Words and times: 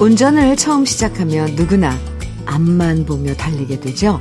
운전을 0.00 0.56
처음 0.56 0.86
시작하면 0.86 1.54
누구나 1.56 1.94
앞만 2.46 3.04
보며 3.04 3.34
달리게 3.34 3.80
되죠. 3.80 4.18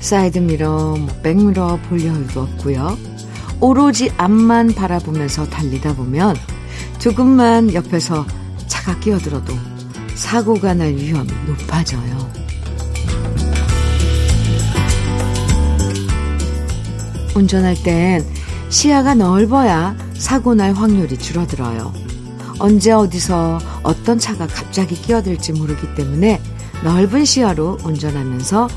사이드미러, 0.00 0.96
뭐 0.96 1.06
백미러 1.22 1.78
볼 1.86 2.02
여유도 2.02 2.40
없고요. 2.40 2.96
오로지 3.60 4.10
앞만 4.16 4.68
바라보면서 4.68 5.46
달리다 5.50 5.96
보면 5.96 6.34
조금만 6.98 7.74
옆에서 7.74 8.24
차가 8.68 8.98
끼어들어도 9.00 9.52
사고가 10.14 10.72
날 10.72 10.94
위험이 10.94 11.30
높아져요. 11.46 12.32
운전할 17.36 17.74
땐 17.82 18.24
시야가 18.70 19.14
넓어야 19.14 19.94
사고 20.14 20.54
날 20.54 20.72
확률이 20.72 21.18
줄어들어요. 21.18 22.07
언제 22.58 22.92
어디서 22.92 23.58
어떤 23.82 24.18
차가 24.18 24.46
갑자기 24.46 24.94
끼어들지 25.00 25.52
모르기 25.52 25.94
때문에 25.94 26.40
넓은 26.84 27.24
시야로 27.24 27.78
운전하면서 27.84 28.68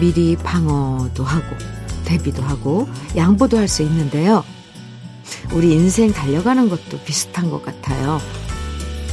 미리 0.00 0.36
방어도 0.36 1.24
하고 1.24 1.56
대비도 2.04 2.42
하고 2.42 2.88
양보도 3.16 3.58
할 3.58 3.68
수 3.68 3.82
있는데요. 3.82 4.44
우리 5.52 5.72
인생 5.72 6.12
달려가는 6.12 6.68
것도 6.68 6.98
비슷한 7.04 7.50
것 7.50 7.64
같아요. 7.64 8.20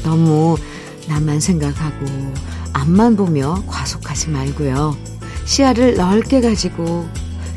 너무 0.03 0.57
나만 1.07 1.39
생각하고 1.39 2.05
앞만 2.73 3.15
보며 3.15 3.63
과속하지 3.67 4.29
말고요. 4.29 4.95
시야를 5.45 5.95
넓게 5.95 6.41
가지고 6.41 7.07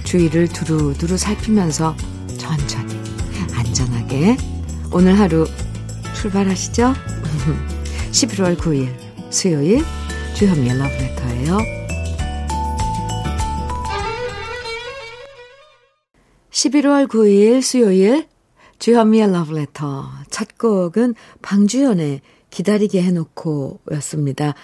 주위를 0.04 0.48
두루두루 0.48 1.16
살피면서 1.16 1.94
천천히 2.36 2.94
안전하게 3.54 4.36
오늘 4.90 5.18
하루 5.18 5.46
출발하시죠. 6.20 6.94
11월 8.10 8.56
9일 8.56 8.92
수요일 9.30 9.84
주현미의 10.34 10.78
러브레터예요. 10.78 11.58
11월 16.50 17.06
9일 17.06 17.62
수요일 17.62 18.26
주현미의 18.80 19.30
러브레터 19.30 20.08
첫 20.28 20.58
곡은 20.58 21.14
방주연의 21.40 22.20
기다리게 22.50 23.00
해놓고 23.02 23.80
였습니다. 23.92 24.54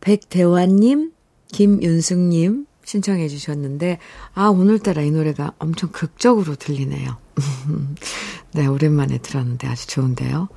백대환님, 0.00 1.12
김윤숙님 1.52 2.66
신청해 2.84 3.28
주셨는데 3.28 3.98
아 4.34 4.48
오늘따라 4.48 5.02
이 5.02 5.10
노래가 5.12 5.52
엄청 5.58 5.90
극적으로 5.92 6.56
들리네요. 6.56 7.16
네 8.52 8.66
오랜만에 8.66 9.18
들었는데 9.18 9.68
아주 9.68 9.86
좋은데요. 9.86 10.48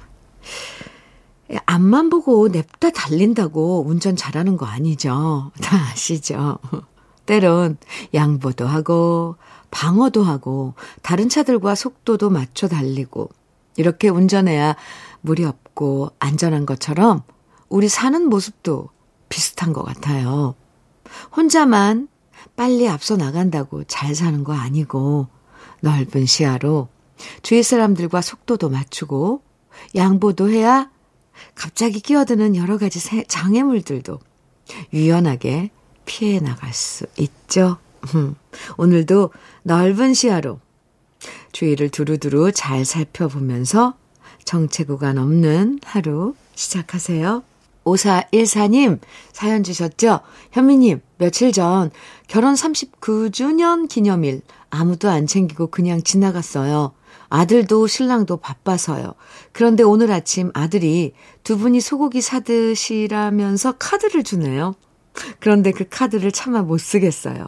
앞만 1.66 2.10
보고 2.10 2.48
냅다 2.50 2.90
달린다고 2.90 3.86
운전 3.88 4.16
잘하는 4.16 4.58
거 4.58 4.66
아니죠. 4.66 5.52
다 5.62 5.78
아시죠? 5.92 6.60
때론 7.26 7.78
양보도 8.14 8.66
하고 8.66 9.36
방어도 9.72 10.24
하고 10.24 10.74
다른 11.02 11.30
차들과 11.30 11.76
속도도 11.76 12.30
맞춰 12.30 12.68
달리고 12.68 13.30
이렇게 13.76 14.10
운전해야 14.10 14.76
무리 15.22 15.44
없고 15.46 16.12
안전한 16.20 16.66
것처럼 16.66 17.24
우리 17.70 17.90
사는 17.90 18.28
모습도 18.28 18.90
비슷한 19.30 19.74
것 19.74 19.84
같아요. 19.84 20.56
혼자만 21.36 22.08
빨리 22.56 22.88
앞서 22.88 23.18
나간다고 23.18 23.84
잘 23.84 24.16
사는 24.16 24.44
거 24.44 24.54
아니고 24.54 25.28
넓은 25.82 26.26
시야로 26.26 26.88
주위 27.42 27.64
사람들과 27.64 28.22
속도도 28.22 28.70
맞추고 28.70 29.42
양보도 29.96 30.50
해야 30.50 30.90
갑자기 31.56 32.00
끼어드는 32.00 32.56
여러 32.56 32.78
가지 32.78 33.00
장애물들도 33.28 34.20
유연하게 34.94 35.72
피해 36.06 36.40
나갈 36.40 36.74
수 36.74 37.06
있죠. 37.18 37.78
오늘도 38.78 39.32
넓은 39.64 40.14
시야로 40.14 40.60
주위를 41.52 41.90
두루두루 41.90 42.52
잘 42.52 42.86
살펴보면서 42.86 43.96
정체 44.46 44.84
구간 44.84 45.18
없는 45.18 45.80
하루 45.84 46.36
시작하세요. 46.56 47.44
5414님 47.84 49.00
사연 49.32 49.64
주셨죠? 49.64 50.20
현미님, 50.52 51.02
며칠 51.18 51.52
전 51.52 51.90
결혼 52.28 52.54
39주년 52.54 53.88
기념일 53.88 54.42
아무도 54.70 55.10
안 55.10 55.26
챙기고 55.26 55.68
그냥 55.68 56.04
지나갔어요. 56.04 56.94
아들도 57.30 57.88
신랑도 57.88 58.38
바빠서요. 58.38 59.14
그런데 59.52 59.84
오늘 59.84 60.12
아침 60.12 60.52
아들이 60.54 61.14
두 61.44 61.58
분이 61.58 61.82
소고기 61.82 62.22
사드시라면서 62.22 63.74
카드를 63.74 64.24
주네요. 64.24 64.76
그런데 65.40 65.72
그 65.72 65.86
카드를 65.90 66.32
차마 66.32 66.62
못 66.62 66.78
쓰겠어요. 66.80 67.48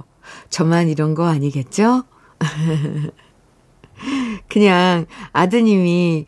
저만 0.50 0.90
이런 0.90 1.16
거 1.16 1.28
아니겠죠? 1.28 2.04
그냥 4.50 5.06
아드님이 5.34 6.26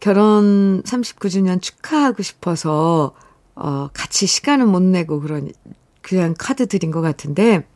결혼 0.00 0.82
39주년 0.82 1.60
축하하고 1.60 2.22
싶어서, 2.22 3.14
어, 3.54 3.88
같이 3.92 4.26
시간을 4.26 4.66
못 4.66 4.82
내고 4.82 5.20
그런, 5.20 5.50
그냥 6.02 6.34
카드 6.38 6.66
드린 6.66 6.90
것 6.90 7.00
같은데, 7.00 7.66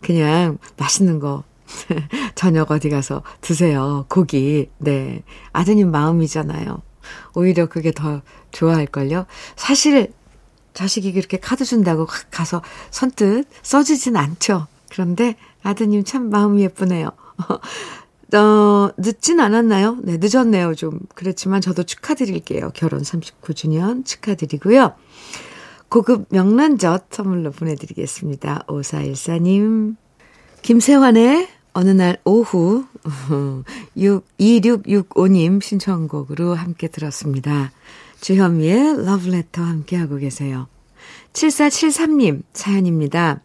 그냥 0.00 0.58
맛있는 0.76 1.20
거 1.20 1.44
저녁 2.34 2.70
어디 2.70 2.90
가서 2.90 3.22
드세요. 3.40 4.06
고기. 4.08 4.70
네. 4.78 5.22
아드님 5.52 5.90
마음이잖아요. 5.90 6.82
오히려 7.34 7.66
그게 7.66 7.92
더 7.92 8.22
좋아할걸요? 8.52 9.26
사실, 9.56 10.12
자식이 10.74 11.12
그렇게 11.12 11.38
카드 11.38 11.64
준다고 11.64 12.06
가서 12.30 12.62
선뜻 12.90 13.46
써주진 13.62 14.16
않죠. 14.16 14.66
그런데 14.90 15.36
아드님 15.62 16.04
참 16.04 16.30
마음이 16.30 16.62
예쁘네요. 16.62 17.10
어, 18.34 18.90
늦진 18.98 19.40
않았나요? 19.40 19.98
네, 20.02 20.18
늦었네요. 20.20 20.74
좀. 20.74 21.00
그렇지만 21.14 21.60
저도 21.60 21.84
축하드릴게요. 21.84 22.70
결혼 22.74 23.02
39주년 23.02 24.04
축하드리고요. 24.04 24.94
고급 25.88 26.26
명란젓 26.28 27.06
선물로 27.10 27.52
보내드리겠습니다. 27.52 28.64
5414님. 28.68 29.96
김세환의 30.60 31.48
어느 31.78 31.90
날 31.90 32.18
오후 32.24 32.86
6, 33.96 34.24
2665님 34.40 35.62
신청곡으로 35.62 36.54
함께 36.54 36.88
들었습니다. 36.88 37.70
주현미의 38.20 39.04
러브레터 39.06 39.62
함께하고 39.62 40.16
계세요. 40.16 40.66
7473님 41.34 42.42
사연입니다. 42.52 43.42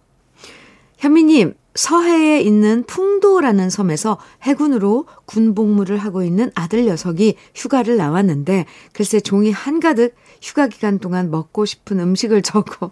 현미님, 0.97 1.53
서해에 1.75 2.41
있는 2.41 2.83
풍도라는 2.85 3.69
섬에서 3.69 4.17
해군으로 4.41 5.05
군복무를 5.25 6.00
하고 6.00 6.23
있는 6.23 6.51
아들 6.55 6.88
녀석이 6.88 7.35
휴가를 7.53 7.97
나왔는데 7.97 8.65
글쎄 8.94 9.19
종이 9.19 9.51
한가득 9.51 10.15
휴가 10.41 10.67
기간 10.67 10.97
동안 10.97 11.29
먹고 11.29 11.65
싶은 11.65 12.00
음식을 12.00 12.41
적어 12.41 12.89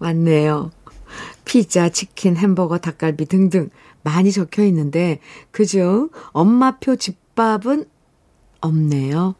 왔네요. 0.00 0.70
피자, 1.46 1.88
치킨, 1.88 2.36
햄버거, 2.36 2.76
닭갈비 2.76 3.24
등등 3.24 3.70
많이 4.04 4.30
적혀 4.30 4.62
있는데 4.64 5.18
그중 5.50 6.10
엄마표 6.32 6.96
집밥은 6.96 7.86
없네요. 8.60 9.34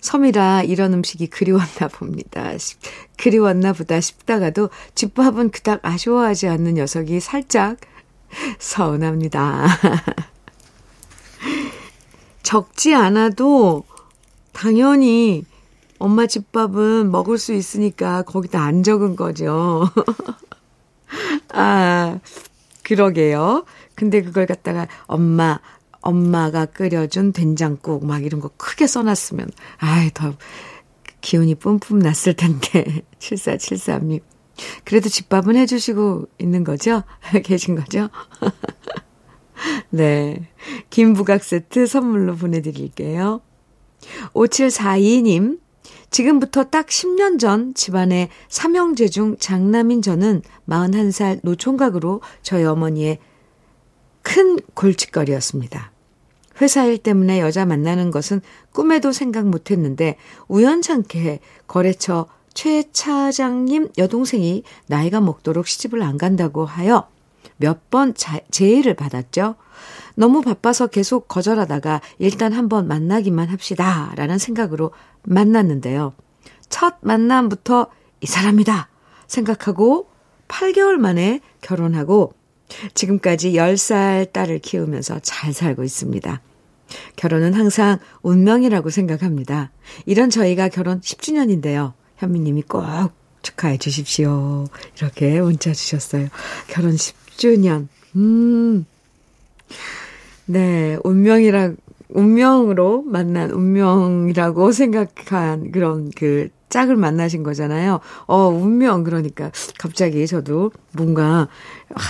섬이라 0.00 0.62
이런 0.62 0.94
음식이 0.94 1.28
그리웠나 1.28 1.88
봅니다. 1.92 2.50
그리웠나 3.16 3.72
보다 3.72 4.00
싶다가도 4.00 4.70
집밥은 4.94 5.50
그닥 5.50 5.80
아쉬워하지 5.82 6.48
않는 6.48 6.74
녀석이 6.74 7.20
살짝 7.20 7.76
서운합니다. 8.58 9.66
적지 12.42 12.94
않아도 12.94 13.84
당연히 14.52 15.44
엄마 15.98 16.26
집밥은 16.26 17.10
먹을 17.10 17.38
수 17.38 17.52
있으니까 17.52 18.22
거기다 18.22 18.62
안 18.62 18.82
적은 18.82 19.16
거죠. 19.16 19.88
아, 21.52 22.18
그러게요. 22.84 23.64
근데 23.96 24.22
그걸 24.22 24.46
갖다가 24.46 24.86
엄마, 25.06 25.58
엄마가 26.00 26.66
끓여준 26.66 27.32
된장국 27.32 28.06
막 28.06 28.24
이런 28.24 28.40
거 28.40 28.50
크게 28.56 28.86
써놨으면, 28.86 29.50
아이, 29.78 30.10
더 30.14 30.34
기운이 31.20 31.56
뿜뿜 31.56 31.98
났을 31.98 32.34
텐데. 32.34 33.02
7473님. 33.18 34.20
그래도 34.84 35.08
집밥은 35.08 35.56
해주시고 35.56 36.28
있는 36.38 36.62
거죠? 36.62 37.02
계신 37.42 37.74
거죠? 37.74 38.10
네. 39.90 40.48
김부각 40.90 41.42
세트 41.42 41.86
선물로 41.86 42.36
보내드릴게요. 42.36 43.40
5742님. 44.34 45.58
지금부터 46.14 46.62
딱 46.62 46.86
10년 46.86 47.40
전 47.40 47.74
집안의 47.74 48.28
삼형제 48.48 49.08
중 49.08 49.36
장남인 49.36 50.00
저는 50.00 50.42
41살 50.68 51.40
노총각으로 51.42 52.20
저희 52.40 52.62
어머니의 52.62 53.18
큰 54.22 54.60
골칫거리였습니다. 54.74 55.90
회사 56.60 56.84
일 56.84 56.98
때문에 56.98 57.40
여자 57.40 57.66
만나는 57.66 58.12
것은 58.12 58.42
꿈에도 58.70 59.10
생각 59.10 59.48
못 59.48 59.72
했는데 59.72 60.16
우연찮게 60.46 61.40
거래처 61.66 62.28
최 62.54 62.84
차장님 62.92 63.88
여동생이 63.98 64.62
나이가 64.86 65.20
먹도록 65.20 65.66
시집을 65.66 66.00
안 66.00 66.16
간다고 66.16 66.64
하여 66.64 67.08
몇 67.56 67.90
번 67.90 68.14
제의를 68.52 68.94
받았죠. 68.94 69.56
너무 70.14 70.42
바빠서 70.42 70.86
계속 70.86 71.28
거절하다가 71.28 72.00
일단 72.18 72.52
한번 72.52 72.86
만나기만 72.88 73.48
합시다. 73.48 74.12
라는 74.16 74.38
생각으로 74.38 74.92
만났는데요. 75.22 76.14
첫 76.68 76.96
만남부터 77.00 77.88
이 78.20 78.26
사람이다 78.26 78.88
생각하고 79.26 80.08
8개월 80.48 80.96
만에 80.96 81.40
결혼하고 81.60 82.34
지금까지 82.94 83.52
10살 83.52 84.32
딸을 84.32 84.60
키우면서 84.60 85.20
잘 85.22 85.52
살고 85.52 85.84
있습니다. 85.84 86.40
결혼은 87.16 87.54
항상 87.54 87.98
운명이라고 88.22 88.90
생각합니다. 88.90 89.70
이런 90.06 90.30
저희가 90.30 90.68
결혼 90.68 91.00
10주년인데요. 91.00 91.92
현미님이 92.16 92.62
꼭 92.62 92.84
축하해 93.42 93.78
주십시오. 93.78 94.66
이렇게 94.96 95.40
문자 95.40 95.72
주셨어요. 95.72 96.28
결혼 96.68 96.94
10주년. 96.94 97.88
음. 98.16 98.86
네, 100.46 100.98
운명이라, 101.04 101.72
운명으로 102.08 103.02
만난 103.02 103.50
운명이라고 103.50 104.72
생각한 104.72 105.72
그런 105.72 106.10
그 106.14 106.48
짝을 106.68 106.96
만나신 106.96 107.42
거잖아요. 107.42 108.00
어, 108.26 108.48
운명, 108.48 109.04
그러니까 109.04 109.50
갑자기 109.78 110.26
저도 110.26 110.72
뭔가, 110.92 111.48
아, 111.94 112.00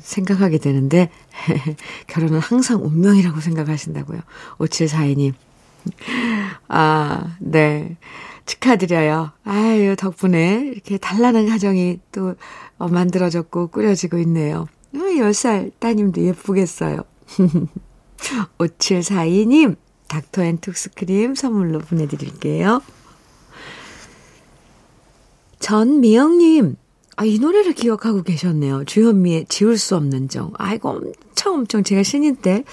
생각하게 0.00 0.58
되는데, 0.58 1.10
결혼은 2.06 2.38
항상 2.38 2.82
운명이라고 2.84 3.40
생각하신다고요. 3.40 4.20
5742님. 4.58 5.32
아, 6.68 7.36
네. 7.40 7.96
축하드려요. 8.46 9.32
아유, 9.44 9.96
덕분에 9.96 10.70
이렇게 10.72 10.98
단란한 10.98 11.48
가정이 11.48 12.00
또 12.12 12.34
어, 12.78 12.88
만들어졌고 12.88 13.68
꾸려지고 13.68 14.18
있네요. 14.18 14.66
10살 14.92 15.68
어, 15.68 15.70
따님도 15.78 16.20
예쁘겠어요. 16.22 17.04
5742님, 18.58 19.76
닥터앤톡스 20.08 20.58
크림 20.58 21.34
선물로 21.34 21.80
보내드릴게요. 21.80 22.82
전미영님, 25.58 26.76
아, 27.16 27.24
이 27.24 27.38
노래를 27.38 27.74
기억하고 27.74 28.22
계셨네요. 28.22 28.84
주현미의 28.84 29.46
지울 29.48 29.78
수 29.78 29.96
없는 29.96 30.28
정. 30.28 30.52
아이고, 30.58 30.90
엄청 30.90 31.54
엄청 31.54 31.82
제가 31.82 32.02
신인 32.02 32.36
때, 32.36 32.64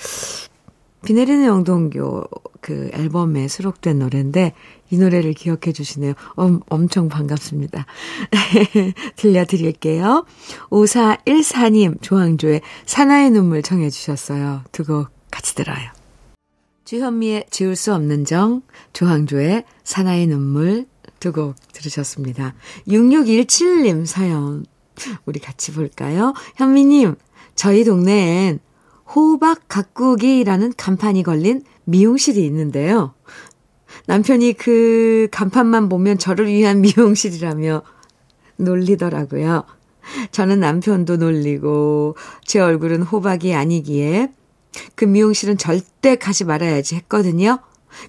비 1.05 1.13
내리는 1.13 1.45
영동교 1.45 2.23
그 2.61 2.89
앨범에 2.93 3.47
수록된 3.47 3.99
노래인데, 3.99 4.53
이 4.91 4.97
노래를 4.97 5.33
기억해 5.33 5.71
주시네요. 5.73 6.13
엄, 6.35 6.59
엄청 6.69 7.09
반갑습니다. 7.09 7.85
들려드릴게요. 9.15 10.25
5414님, 10.69 12.01
조항조의 12.01 12.61
사나의 12.85 13.31
눈물 13.31 13.61
청해 13.63 13.89
주셨어요. 13.89 14.61
두 14.71 14.83
곡 14.83 15.07
같이 15.31 15.55
들어요. 15.55 15.89
주현미의 16.85 17.45
지울 17.49 17.75
수 17.75 17.93
없는 17.93 18.25
정, 18.25 18.61
조항조의 18.93 19.63
사나의 19.83 20.27
눈물 20.27 20.85
두 21.19 21.31
곡 21.31 21.55
들으셨습니다. 21.71 22.53
6617님 22.87 24.05
사연 24.05 24.65
우리 25.25 25.39
같이 25.39 25.71
볼까요? 25.71 26.33
현미님, 26.57 27.15
저희 27.55 27.83
동네엔 27.85 28.59
호박 29.13 29.67
가꾸기라는 29.67 30.73
간판이 30.77 31.23
걸린 31.23 31.63
미용실이 31.85 32.43
있는데요. 32.45 33.13
남편이 34.07 34.53
그 34.53 35.27
간판만 35.31 35.89
보면 35.89 36.17
저를 36.17 36.47
위한 36.47 36.81
미용실이라며 36.81 37.83
놀리더라고요. 38.57 39.63
저는 40.31 40.59
남편도 40.59 41.17
놀리고 41.17 42.15
제 42.45 42.59
얼굴은 42.59 43.03
호박이 43.03 43.53
아니기에 43.53 44.31
그 44.95 45.05
미용실은 45.05 45.57
절대 45.57 46.15
가지 46.15 46.45
말아야지 46.45 46.95
했거든요. 46.95 47.59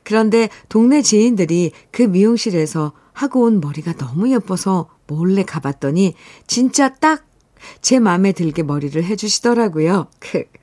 그런데 0.04 0.48
동네 0.68 1.02
지인들이 1.02 1.72
그 1.90 2.02
미용실에서 2.02 2.92
하고 3.12 3.42
온 3.42 3.60
머리가 3.60 3.94
너무 3.94 4.32
예뻐서 4.32 4.88
몰래 5.06 5.42
가봤더니 5.42 6.14
진짜 6.46 6.94
딱 6.94 7.32
제 7.80 7.98
마음에 7.98 8.32
들게 8.32 8.62
머리를 8.62 9.02
해주시더라고요. 9.02 10.08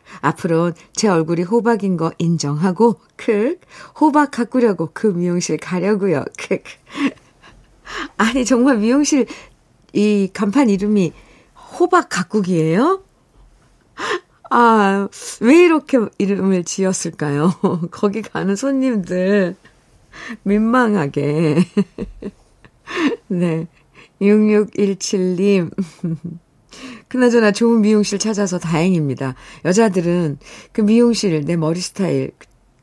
크. 0.09 0.17
앞으로는 0.21 0.73
제 0.93 1.07
얼굴이 1.07 1.43
호박인 1.43 1.97
거 1.97 2.11
인정하고, 2.17 2.99
크. 3.15 3.57
호박 3.99 4.31
가꾸려고 4.31 4.89
그 4.93 5.07
미용실 5.07 5.57
가려고요. 5.57 6.25
크. 6.37 6.59
아니, 8.17 8.45
정말 8.45 8.77
미용실 8.77 9.25
이 9.93 10.29
간판 10.33 10.69
이름이 10.69 11.13
호박 11.79 12.09
가꾸기예요? 12.09 13.03
아, 14.51 15.07
왜 15.41 15.63
이렇게 15.63 15.99
이름을 16.17 16.63
지었을까요? 16.63 17.53
거기 17.91 18.21
가는 18.21 18.55
손님들 18.55 19.55
민망하게. 20.43 21.57
네. 23.27 23.67
6617님. 24.21 25.71
그나저나 27.09 27.51
좋은 27.51 27.81
미용실 27.81 28.19
찾아서 28.19 28.59
다행입니다. 28.59 29.35
여자들은 29.65 30.37
그 30.71 30.81
미용실, 30.81 31.43
내 31.43 31.57
머리 31.57 31.81
스타일 31.81 32.31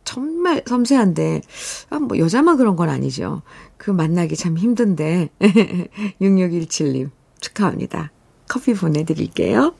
정말 0.04 0.62
섬세한데, 0.66 1.42
아, 1.90 1.98
뭐 1.98 2.18
여자만 2.18 2.56
그런 2.56 2.76
건 2.76 2.88
아니죠. 2.88 3.42
그 3.76 3.90
만나기 3.90 4.36
참 4.36 4.58
힘든데. 4.58 5.30
6617님, 6.20 7.10
축하합니다. 7.40 8.10
커피 8.48 8.74
보내드릴게요. 8.74 9.74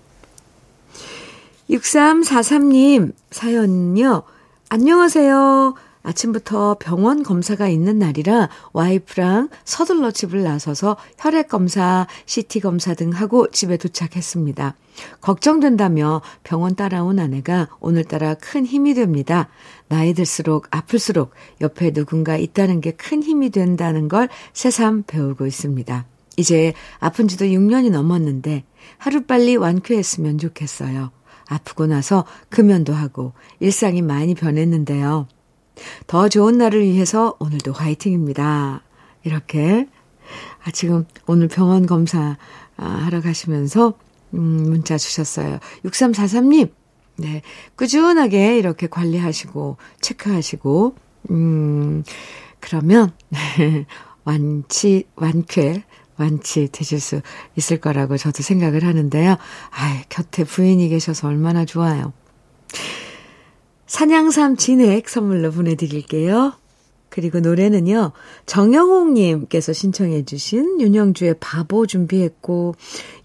6343님, 1.70 3.12
사연요. 3.30 4.22
안녕하세요. 4.68 5.74
아침부터 6.06 6.76
병원 6.78 7.22
검사가 7.22 7.68
있는 7.68 7.98
날이라 7.98 8.48
와이프랑 8.72 9.48
서둘러 9.64 10.10
집을 10.10 10.42
나서서 10.42 10.96
혈액 11.18 11.48
검사, 11.48 12.06
CT 12.26 12.60
검사 12.60 12.94
등 12.94 13.10
하고 13.10 13.48
집에 13.50 13.76
도착했습니다. 13.76 14.74
걱정된다며 15.20 16.22
병원 16.42 16.74
따라온 16.74 17.18
아내가 17.18 17.68
오늘따라 17.80 18.34
큰 18.34 18.64
힘이 18.64 18.94
됩니다. 18.94 19.48
나이 19.88 20.14
들수록 20.14 20.66
아플수록 20.70 21.32
옆에 21.60 21.92
누군가 21.92 22.36
있다는 22.36 22.80
게 22.80 22.96
큰 22.96 23.22
힘이 23.22 23.50
된다는 23.50 24.08
걸 24.08 24.28
새삼 24.52 25.04
배우고 25.06 25.46
있습니다. 25.46 26.06
이제 26.36 26.72
아픈 26.98 27.28
지도 27.28 27.44
6년이 27.44 27.90
넘었는데 27.90 28.64
하루빨리 28.98 29.56
완쾌했으면 29.56 30.38
좋겠어요. 30.38 31.10
아프고 31.48 31.86
나서 31.86 32.24
금연도 32.48 32.92
하고 32.92 33.32
일상이 33.60 34.02
많이 34.02 34.34
변했는데요. 34.34 35.28
더 36.06 36.28
좋은 36.28 36.58
날을 36.58 36.82
위해서 36.82 37.36
오늘도 37.38 37.72
화이팅입니다. 37.72 38.82
이렇게, 39.24 39.88
아, 40.64 40.70
지금 40.70 41.06
오늘 41.26 41.48
병원 41.48 41.86
검사 41.86 42.36
아, 42.76 42.84
하러 42.84 43.20
가시면서, 43.20 43.94
음, 44.34 44.38
문자 44.38 44.98
주셨어요. 44.98 45.58
6343님, 45.84 46.70
네. 47.16 47.42
꾸준하게 47.76 48.58
이렇게 48.58 48.86
관리하시고, 48.86 49.78
체크하시고, 50.00 50.94
음, 51.30 52.04
그러면, 52.60 53.12
완치, 54.24 55.04
완쾌, 55.14 55.84
완치 56.18 56.68
되실 56.72 57.00
수 57.00 57.20
있을 57.56 57.78
거라고 57.78 58.16
저도 58.16 58.42
생각을 58.42 58.84
하는데요. 58.84 59.32
아 59.70 60.02
곁에 60.08 60.44
부인이 60.44 60.88
계셔서 60.88 61.28
얼마나 61.28 61.64
좋아요. 61.64 62.12
산양삼 63.86 64.56
진액 64.56 65.08
선물로 65.08 65.50
보내드릴게요. 65.52 66.54
그리고 67.08 67.40
노래는요, 67.40 68.12
정영옥님께서 68.44 69.72
신청해주신 69.72 70.80
윤영주의 70.80 71.36
바보 71.40 71.86
준비했고, 71.86 72.74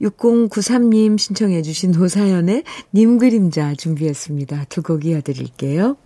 6093님 0.02 1.18
신청해주신 1.18 1.92
노사연의 1.92 2.64
님 2.94 3.18
그림자 3.18 3.74
준비했습니다. 3.76 4.66
두 4.70 4.82
곡 4.84 5.06
이어드릴게요. 5.06 5.98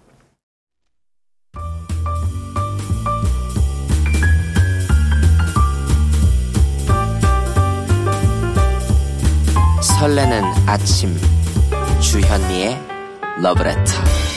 설레는 9.99 10.43
아침, 10.67 11.15
주현미의 12.01 12.79
러브레터. 13.41 14.34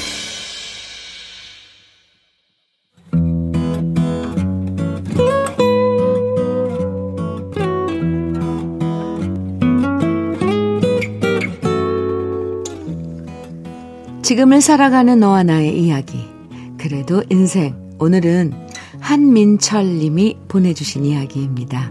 지금을 14.29 14.61
살아가는 14.61 15.19
너와 15.19 15.43
나의 15.43 15.83
이야기. 15.83 16.29
그래도 16.77 17.23
인생. 17.31 17.75
오늘은 17.99 18.53
한민철 19.01 19.87
님이 19.87 20.37
보내주신 20.49 21.07
이야기입니다. 21.07 21.91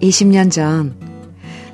20년 0.00 0.50
전, 0.50 0.94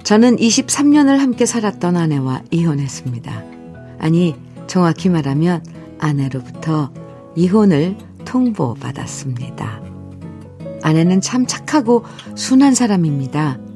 저는 0.02 0.34
23년을 0.34 1.18
함께 1.18 1.46
살았던 1.46 1.96
아내와 1.96 2.42
이혼했습니다. 2.50 3.44
아니, 4.00 4.34
정확히 4.66 5.10
말하면 5.10 5.64
아내로부터 6.00 6.90
이혼을 7.36 7.96
통보받았습니다. 8.24 9.80
아내는 10.82 11.20
참 11.20 11.46
착하고 11.46 12.04
순한 12.34 12.74
사람입니다. 12.74 13.69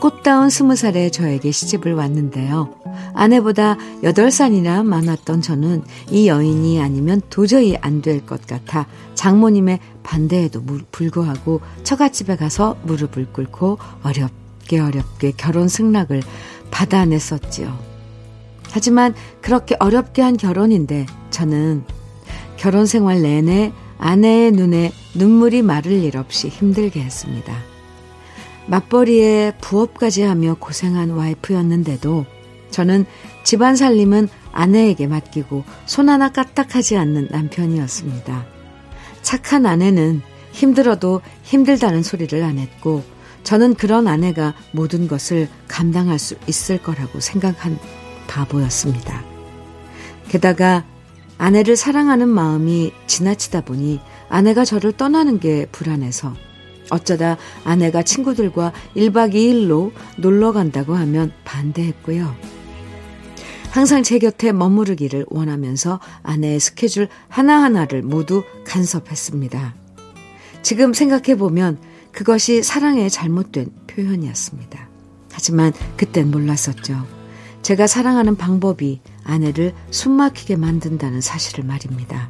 꽃다운 0.00 0.48
스무 0.48 0.76
살에 0.76 1.10
저에게 1.10 1.50
시집을 1.50 1.94
왔는데요. 1.94 2.74
아내보다 3.14 3.76
8살이나 4.02 4.84
많았던 4.84 5.42
저는 5.42 5.82
이 6.10 6.26
여인이 6.26 6.80
아니면 6.80 7.20
도저히 7.28 7.76
안 7.76 8.00
될 8.00 8.24
것 8.24 8.46
같아 8.46 8.86
장모님의 9.14 9.78
반대에도 10.02 10.62
불구하고 10.90 11.60
처갓집에 11.82 12.36
가서 12.36 12.76
무릎을 12.84 13.32
꿇고 13.32 13.78
어렵게 14.02 14.78
어렵게 14.80 15.32
결혼 15.36 15.68
승낙을 15.68 16.22
받아냈었지요. 16.70 17.78
하지만 18.70 19.14
그렇게 19.42 19.76
어렵게 19.78 20.22
한 20.22 20.36
결혼인데 20.38 21.04
저는 21.30 21.84
결혼 22.56 22.86
생활 22.86 23.20
내내 23.20 23.72
아내의 23.98 24.52
눈에 24.52 24.92
눈물이 25.14 25.60
마를 25.60 25.92
일 25.92 26.16
없이 26.16 26.48
힘들게 26.48 27.00
했습니다. 27.02 27.69
맞벌이에 28.66 29.54
부업까지 29.60 30.22
하며 30.22 30.54
고생한 30.58 31.10
와이프였는데도 31.10 32.26
저는 32.70 33.04
집안 33.42 33.76
살림은 33.76 34.28
아내에게 34.52 35.06
맡기고 35.06 35.64
손 35.86 36.08
하나 36.08 36.30
까딱하지 36.30 36.96
않는 36.96 37.28
남편이었습니다. 37.30 38.46
착한 39.22 39.66
아내는 39.66 40.22
힘들어도 40.52 41.20
힘들다는 41.42 42.02
소리를 42.02 42.42
안 42.42 42.58
했고 42.58 43.02
저는 43.42 43.74
그런 43.74 44.06
아내가 44.06 44.54
모든 44.72 45.08
것을 45.08 45.48
감당할 45.68 46.18
수 46.18 46.36
있을 46.46 46.82
거라고 46.82 47.20
생각한 47.20 47.78
바보였습니다. 48.26 49.24
게다가 50.28 50.84
아내를 51.38 51.74
사랑하는 51.76 52.28
마음이 52.28 52.92
지나치다 53.06 53.62
보니 53.62 54.00
아내가 54.28 54.64
저를 54.64 54.92
떠나는 54.92 55.40
게 55.40 55.66
불안해서 55.72 56.34
어쩌다 56.90 57.36
아내가 57.64 58.02
친구들과 58.02 58.72
1박 58.96 59.34
2일로 59.34 59.92
놀러 60.16 60.52
간다고 60.52 60.94
하면 60.94 61.32
반대했고요. 61.44 62.34
항상 63.70 64.02
제 64.02 64.18
곁에 64.18 64.52
머무르기를 64.52 65.26
원하면서 65.28 66.00
아내의 66.22 66.58
스케줄 66.58 67.08
하나하나를 67.28 68.02
모두 68.02 68.42
간섭했습니다. 68.64 69.74
지금 70.62 70.92
생각해보면 70.92 71.78
그것이 72.12 72.62
사랑의 72.62 73.08
잘못된 73.10 73.68
표현이었습니다. 73.86 74.88
하지만 75.32 75.72
그땐 75.96 76.30
몰랐었죠. 76.30 77.06
제가 77.62 77.86
사랑하는 77.86 78.36
방법이 78.36 79.00
아내를 79.22 79.72
숨막히게 79.90 80.56
만든다는 80.56 81.20
사실을 81.20 81.64
말입니다. 81.64 82.28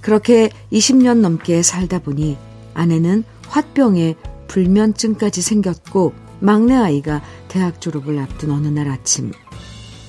그렇게 0.00 0.50
20년 0.72 1.18
넘게 1.18 1.62
살다 1.62 1.98
보니 1.98 2.38
아내는 2.74 3.24
화병에 3.48 4.14
불면증까지 4.46 5.42
생겼고 5.42 6.14
막내 6.40 6.74
아이가 6.74 7.22
대학 7.48 7.80
졸업을 7.80 8.18
앞둔 8.18 8.50
어느 8.50 8.68
날 8.68 8.88
아침 8.88 9.32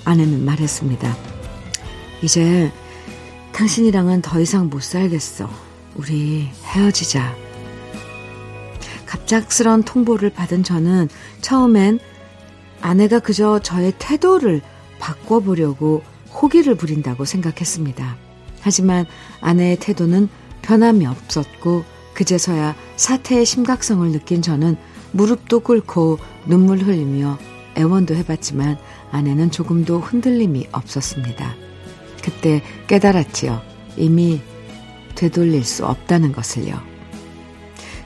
아내는 0.06 0.46
말했습니다. 0.46 1.16
이제 2.22 2.72
당신이랑은 3.54 4.22
더 4.22 4.40
이상 4.40 4.70
못 4.70 4.82
살겠어. 4.82 5.50
우리 5.96 6.50
헤어지자. 6.66 7.36
갑작스런 9.06 9.84
통보를 9.84 10.30
받은 10.30 10.64
저는 10.64 11.10
처음엔 11.42 12.00
아내가 12.82 13.20
그저 13.20 13.60
저의 13.60 13.94
태도를 13.98 14.62
바꿔보려고 15.00 16.04
호기를 16.32 16.76
부린다고 16.76 17.26
생각했습니다. 17.26 18.16
하지만 18.62 19.06
아내의 19.42 19.78
태도는 19.78 20.30
변함이 20.62 21.06
없었고 21.06 21.84
그제서야 22.20 22.76
사태의 22.98 23.46
심각성을 23.46 24.12
느낀 24.12 24.42
저는 24.42 24.76
무릎도 25.14 25.62
꿇고 25.62 26.20
눈물 26.48 26.80
흘리며 26.80 27.40
애원도 27.78 28.14
해봤지만 28.14 28.78
아내는 29.10 29.52
조금도 29.52 30.00
흔들림이 30.00 30.68
없었습니다. 30.74 31.56
그때 32.22 32.62
깨달았지요. 32.88 33.62
이미 33.96 34.42
되돌릴 35.16 35.64
수 35.64 35.86
없다는 35.86 36.34
것을요. 36.34 36.82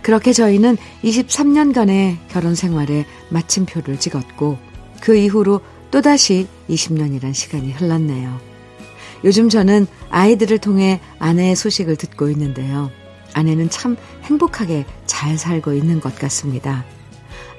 그렇게 0.04 0.32
저희는 0.32 0.78
23년간의 1.04 2.18
결혼 2.28 2.54
생활에 2.54 3.08
마침표를 3.30 4.00
찍었고 4.00 4.60
그 5.02 5.16
이후로 5.16 5.60
또다시 5.90 6.48
20년이란 6.70 7.34
시간이 7.34 7.72
흘렀네요. 7.72 8.40
요즘 9.24 9.50
저는 9.50 9.88
아이들을 10.12 10.60
통해 10.60 11.00
아내의 11.18 11.56
소식을 11.56 11.96
듣고 11.96 12.30
있는데요. 12.30 12.92
아내는 13.34 13.70
참 13.70 13.96
행복하게 14.24 14.86
잘 15.06 15.38
살고 15.38 15.74
있는 15.74 16.00
것 16.00 16.16
같습니다. 16.16 16.86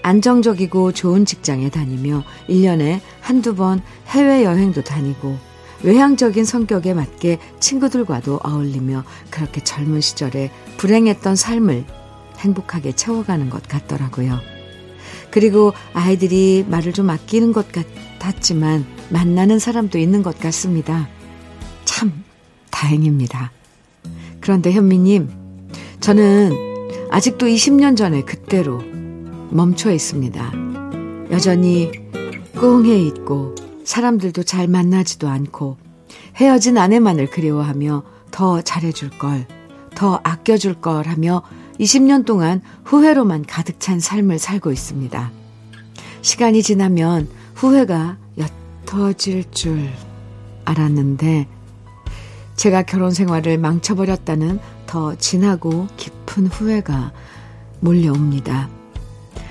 안정적이고 0.03 0.93
좋은 0.93 1.25
직장에 1.25 1.71
다니며 1.71 2.25
1년에 2.49 3.01
한두 3.21 3.55
번 3.55 3.81
해외여행도 4.09 4.85
다니고 4.85 5.39
외향적인 5.83 6.45
성격에 6.45 6.95
맞게 6.95 7.39
친구들과도 7.61 8.41
어울리며 8.43 9.05
그렇게 9.31 9.63
젊은 9.63 10.01
시절에 10.01 10.51
불행했던 10.77 11.37
삶을 11.37 11.85
행복하게 12.39 12.93
채워가는 12.93 13.51
것 13.51 13.67
같더라고요. 13.69 14.41
그리고 15.31 15.73
아이들이 15.93 16.65
말을 16.69 16.93
좀 16.93 17.11
아끼는 17.11 17.53
것 17.53 17.67
같았지만 17.73 18.87
만나는 19.11 19.59
사람도 19.59 19.99
있는 19.99 20.23
것 20.23 20.39
같습니다. 20.39 21.09
참 21.85 22.25
다행입니다. 22.71 23.53
그런데 24.41 24.73
현미님, 24.73 25.44
저는 26.05 26.53
아직도 27.11 27.47
20년 27.47 27.97
전에 27.97 28.21
그때로 28.21 28.83
멈춰 29.49 29.91
있습니다. 29.91 30.53
여전히 31.31 31.93
꽁해 32.61 32.95
있고 33.07 33.55
사람들도 33.85 34.43
잘 34.43 34.69
만나지도 34.69 35.29
않고 35.29 35.79
헤어진 36.37 36.77
아내만을 36.77 37.31
그리워하며 37.31 38.03
더 38.31 38.61
잘해줄 38.61 39.19
걸, 39.19 39.47
더 39.95 40.21
아껴줄 40.25 40.75
걸 40.75 41.07
하며 41.07 41.43
20년 41.81 42.27
동안 42.27 42.61
후회로만 42.85 43.47
가득 43.47 43.81
찬 43.81 43.99
삶을 43.99 44.39
살고 44.39 44.73
있습니다. 44.73 45.33
시간이 46.21 46.63
지나면 46.63 47.31
후회가 47.55 48.19
옅어질 48.87 49.51
줄 49.53 49.89
알았는데 50.67 51.49
제가 52.57 52.83
결혼 52.83 53.11
생활을 53.11 53.57
망쳐버렸다는 53.57 54.61
더 54.95 55.17
진하고 55.17 55.89
깊은 55.97 56.47
후회가 56.47 57.13
몰려옵니다. 57.81 58.71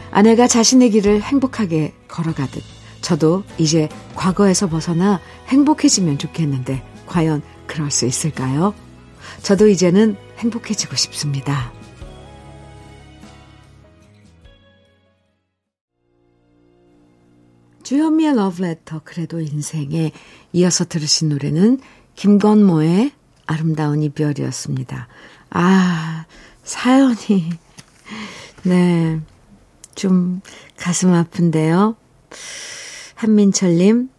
아내가 0.10 0.48
자신의 0.48 0.92
길을 0.92 1.22
행복하게 1.22 1.94
걸어가듯 2.08 2.64
저도 3.02 3.44
이제 3.58 3.90
과거에서 4.16 4.70
벗어나 4.70 5.20
행복해지면 5.50 6.18
좋겠는데 6.18 6.82
과연 7.08 7.42
그럴 7.68 7.92
수 7.92 8.06
있을까요? 8.06 8.74
저도 9.42 9.68
이제는 9.68 10.16
행복해지고 10.38 10.96
싶습니다. 10.96 11.74
주현미의 17.84 18.38
러브레터 18.38 19.02
그래도 19.04 19.42
인생에 19.42 20.14
이어서 20.54 20.86
들으신 20.86 21.28
노래는 21.28 21.82
김건모의 22.16 23.12
아름다운 23.46 24.02
이별이었습니다. 24.02 25.08
아, 25.56 26.26
사연이, 26.64 27.52
네, 28.64 29.22
좀 29.94 30.42
가슴 30.78 31.14
아픈데요. 31.14 31.96
한민철님, 33.14 34.10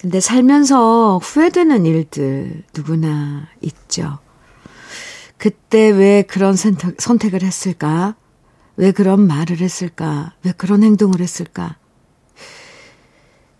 근데 0.00 0.20
살면서 0.20 1.18
후회되는 1.18 1.86
일들 1.86 2.62
누구나 2.72 3.48
있죠. 3.62 4.20
그때 5.36 5.90
왜 5.90 6.22
그런 6.22 6.54
선택, 6.54 7.00
선택을 7.00 7.42
했을까? 7.42 8.14
왜 8.76 8.92
그런 8.92 9.26
말을 9.26 9.58
했을까? 9.58 10.34
왜 10.44 10.52
그런 10.52 10.84
행동을 10.84 11.20
했을까? 11.20 11.76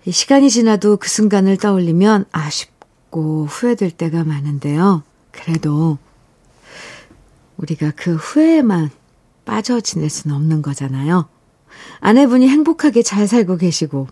시간이 0.09 0.49
지나도 0.49 0.99
그 0.99 1.09
순간을 1.09 1.57
떠올리면 1.57 2.27
아쉽고 2.31 3.47
후회될 3.47 3.91
때가 3.91 4.23
많은데요. 4.23 5.03
그래도 5.33 5.99
우리가 7.57 7.93
그 7.97 8.15
후회에만 8.15 8.91
빠져 9.45 9.81
지낼 9.81 10.11
수는 10.11 10.35
없는 10.37 10.63
거잖아요. 10.63 11.29
아내분이 12.01 12.49
행복하게 12.49 13.03
잘 13.03 13.27
살고 13.29 13.59
계시고, 13.59 14.09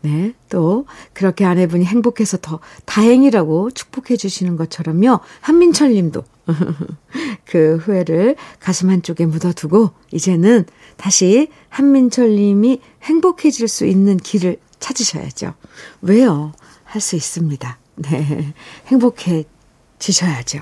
네, 0.00 0.32
또 0.48 0.86
그렇게 1.12 1.44
아내분이 1.44 1.84
행복해서 1.84 2.38
더 2.38 2.60
다행이라고 2.84 3.72
축복해 3.72 4.16
주시는 4.16 4.56
것처럼요. 4.56 5.20
한민철 5.40 5.92
님도 5.92 6.22
그 7.44 7.76
후회를 7.82 8.36
가슴 8.60 8.90
한쪽에 8.90 9.26
묻어두고 9.26 9.90
이제는 10.12 10.66
다시 10.96 11.48
한민철 11.68 12.36
님이 12.36 12.80
행복해질 13.02 13.66
수 13.66 13.86
있는 13.86 14.16
길을 14.16 14.58
찾으셔야죠. 14.78 15.54
왜요? 16.02 16.52
할 16.84 17.00
수 17.00 17.16
있습니다. 17.16 17.78
네. 17.96 18.54
행복해지셔야죠. 18.86 20.60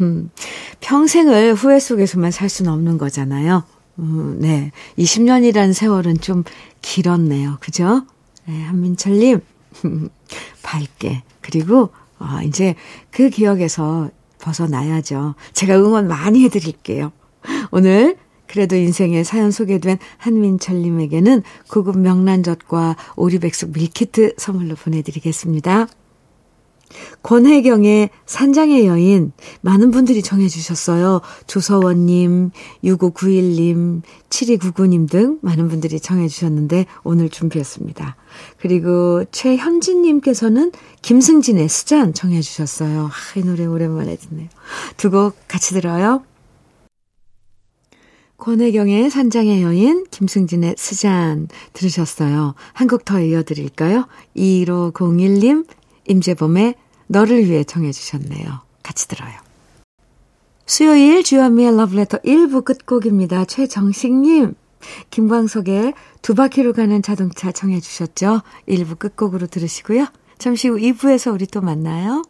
음, 0.00 0.30
평생을 0.80 1.54
후회 1.54 1.78
속에서만 1.78 2.30
살 2.30 2.48
수는 2.48 2.72
없는 2.72 2.98
거잖아요. 2.98 3.64
음, 3.98 4.38
네. 4.40 4.70
20년이라는 4.98 5.72
세월은 5.72 6.18
좀 6.18 6.44
길었네요. 6.82 7.58
그죠? 7.60 8.02
네, 8.46 8.62
한민철님, 8.62 9.40
밝게. 10.62 11.22
그리고, 11.40 11.90
어, 12.18 12.40
이제 12.44 12.74
그 13.10 13.30
기억에서 13.30 14.10
벗어나야죠. 14.38 15.34
제가 15.52 15.76
응원 15.76 16.08
많이 16.08 16.44
해드릴게요. 16.44 17.12
오늘 17.70 18.16
그래도 18.46 18.76
인생의 18.76 19.24
사연 19.24 19.50
소개된 19.50 19.98
한민철님에게는 20.16 21.42
고급 21.70 21.98
명란젓과 21.98 22.96
오리백숙 23.16 23.72
밀키트 23.72 24.34
선물로 24.38 24.74
보내드리겠습니다. 24.74 25.88
권혜경의 27.22 28.10
산장의 28.26 28.86
여인 28.86 29.32
많은 29.60 29.90
분들이 29.90 30.22
정해 30.22 30.48
주셨어요. 30.48 31.20
조서원 31.46 32.06
님, 32.06 32.50
6591 32.82 33.56
님, 33.56 34.02
7299 34.30 34.86
님 34.86 35.06
등 35.06 35.38
많은 35.42 35.68
분들이 35.68 36.00
정해 36.00 36.28
주셨는데 36.28 36.86
오늘 37.02 37.28
준비했습니다. 37.30 38.16
그리고 38.58 39.24
최현진 39.30 40.02
님께서는 40.02 40.72
김승진의 41.02 41.68
수잔 41.68 42.12
정해 42.14 42.40
주셨어요. 42.40 43.06
아, 43.06 43.38
이 43.38 43.40
노래 43.42 43.64
오랜만에 43.66 44.16
듣네요. 44.16 44.48
두 44.96 45.10
곡 45.10 45.34
같이 45.48 45.72
들어요. 45.74 46.22
권혜경의 48.36 49.10
산장의 49.10 49.62
여인, 49.62 50.04
김승진의 50.12 50.76
스잔 50.78 51.48
들으셨어요. 51.72 52.54
한 52.72 52.86
곡 52.86 53.04
더 53.04 53.20
이어드릴까요? 53.20 54.06
2501님, 54.36 55.66
임재범의 56.08 56.74
너를 57.06 57.44
위해 57.44 57.64
정해주셨네요. 57.64 58.60
같이 58.82 59.08
들어요. 59.08 59.32
수요일 60.66 61.22
주현미의 61.22 61.76
러브레터 61.76 62.18
1부 62.18 62.64
끝곡입니다. 62.64 63.46
최정식님, 63.46 64.54
김광석의 65.10 65.94
두 66.20 66.34
바퀴로 66.34 66.72
가는 66.74 67.00
자동차 67.00 67.52
청해주셨죠? 67.52 68.42
1부 68.68 68.98
끝곡으로 68.98 69.46
들으시고요. 69.46 70.06
잠시 70.36 70.68
후 70.68 70.76
2부에서 70.76 71.32
우리 71.32 71.46
또 71.46 71.60
만나요. 71.60 72.22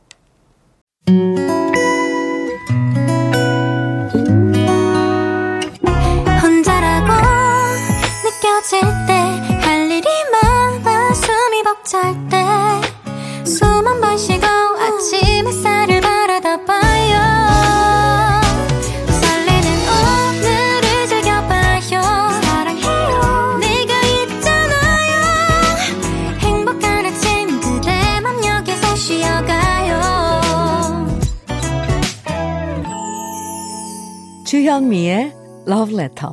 Love 35.68 35.94
Letter. 35.94 36.30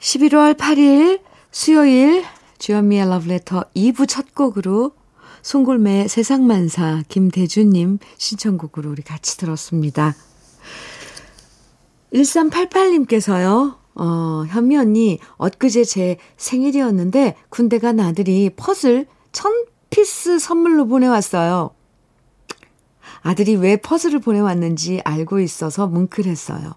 11월 0.00 0.56
8일 0.56 1.20
수요일 1.52 2.24
주현미의 2.58 3.08
러브레터 3.08 3.66
2부 3.76 4.08
첫 4.08 4.34
곡으로 4.34 4.90
송골매의 5.42 6.08
세상만사 6.08 7.04
김대준님 7.08 8.00
신청곡으로 8.16 8.90
우리 8.90 9.02
같이 9.02 9.36
들었습니다. 9.36 10.16
1388님께서요. 12.12 13.76
어, 13.94 14.44
현미 14.48 14.76
언니, 14.76 15.20
엊그제 15.36 15.84
제 15.84 16.16
생일이었는데 16.36 17.36
군대 17.48 17.78
간 17.78 18.00
아들이 18.00 18.50
퍼즐 18.56 19.06
1000피스 19.36 20.38
선물로 20.38 20.86
보내왔어요. 20.86 21.70
아들이 23.22 23.56
왜 23.56 23.76
퍼즐을 23.76 24.20
보내왔는지 24.20 25.00
알고 25.04 25.40
있어서 25.40 25.86
뭉클했어요. 25.88 26.74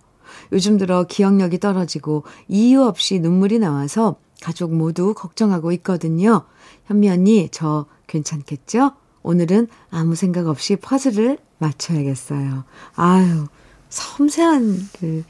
요즘 0.51 0.77
들어 0.77 1.03
기억력이 1.03 1.59
떨어지고 1.59 2.23
이유 2.47 2.83
없이 2.83 3.19
눈물이 3.19 3.59
나와서 3.59 4.15
가족 4.41 4.73
모두 4.73 5.13
걱정하고 5.13 5.71
있거든요. 5.73 6.43
현미 6.85 7.09
언니, 7.09 7.49
저 7.51 7.85
괜찮겠죠? 8.07 8.93
오늘은 9.21 9.67
아무 9.91 10.15
생각 10.15 10.47
없이 10.47 10.75
퍼즐을 10.75 11.37
맞춰야겠어요. 11.59 12.63
아유, 12.95 13.45
섬세한 13.89 14.77
그 14.99 15.23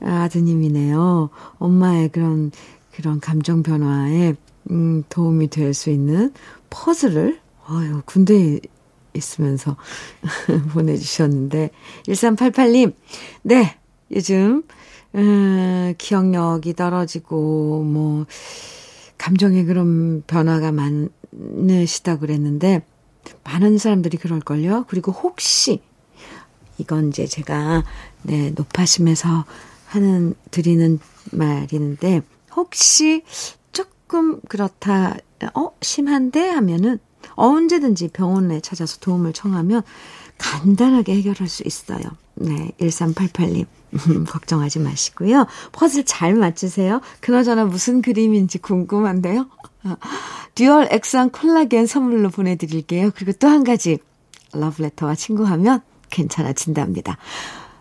아드님이네요. 0.00 1.30
엄마의 1.58 2.08
그런, 2.10 2.50
그런 2.92 3.20
감정 3.20 3.62
변화에, 3.62 4.34
음, 4.70 5.04
도움이 5.08 5.48
될 5.48 5.74
수 5.74 5.90
있는 5.90 6.32
퍼즐을, 6.70 7.40
어유 7.68 8.02
군대에 8.04 8.60
있으면서 9.14 9.76
보내주셨는데, 10.72 11.70
1388님, 12.06 12.94
네, 13.42 13.76
요즘, 14.10 14.62
음, 15.14 15.94
기억력이 15.98 16.74
떨어지고, 16.74 17.82
뭐, 17.84 18.26
감정의 19.18 19.64
그런 19.64 20.22
변화가 20.26 20.72
많으시다고 20.72 22.20
그랬는데, 22.20 22.84
많은 23.42 23.78
사람들이 23.78 24.18
그럴걸요. 24.18 24.84
그리고 24.88 25.12
혹시, 25.12 25.80
이건 26.78 27.08
이제 27.08 27.26
제가, 27.26 27.84
네, 28.22 28.50
노파심에서 28.50 29.44
하는, 29.86 30.34
드리는 30.50 30.98
말인데, 31.32 32.22
혹시 32.54 33.22
조금 34.06 34.40
그렇다, 34.48 35.16
어, 35.54 35.70
심한데? 35.82 36.48
하면은, 36.50 36.98
언제든지 37.34 38.08
병원에 38.12 38.60
찾아서 38.60 38.98
도움을 39.00 39.32
청하면 39.32 39.82
간단하게 40.38 41.16
해결할 41.16 41.48
수 41.48 41.64
있어요. 41.66 42.02
네, 42.36 42.70
1388님. 42.80 43.66
걱정하지 44.28 44.78
마시고요. 44.80 45.46
퍼즐 45.72 46.04
잘 46.04 46.34
맞추세요. 46.34 47.00
그나저나 47.20 47.64
무슨 47.64 48.00
그림인지 48.02 48.58
궁금한데요. 48.58 49.48
듀얼 50.54 50.88
액상 50.92 51.30
콜라겐 51.30 51.86
선물로 51.86 52.30
보내드릴게요. 52.30 53.10
그리고 53.14 53.32
또 53.32 53.48
한 53.48 53.64
가지, 53.64 53.98
러브레터와 54.52 55.14
친구하면 55.16 55.80
괜찮아진답니다. 56.10 57.16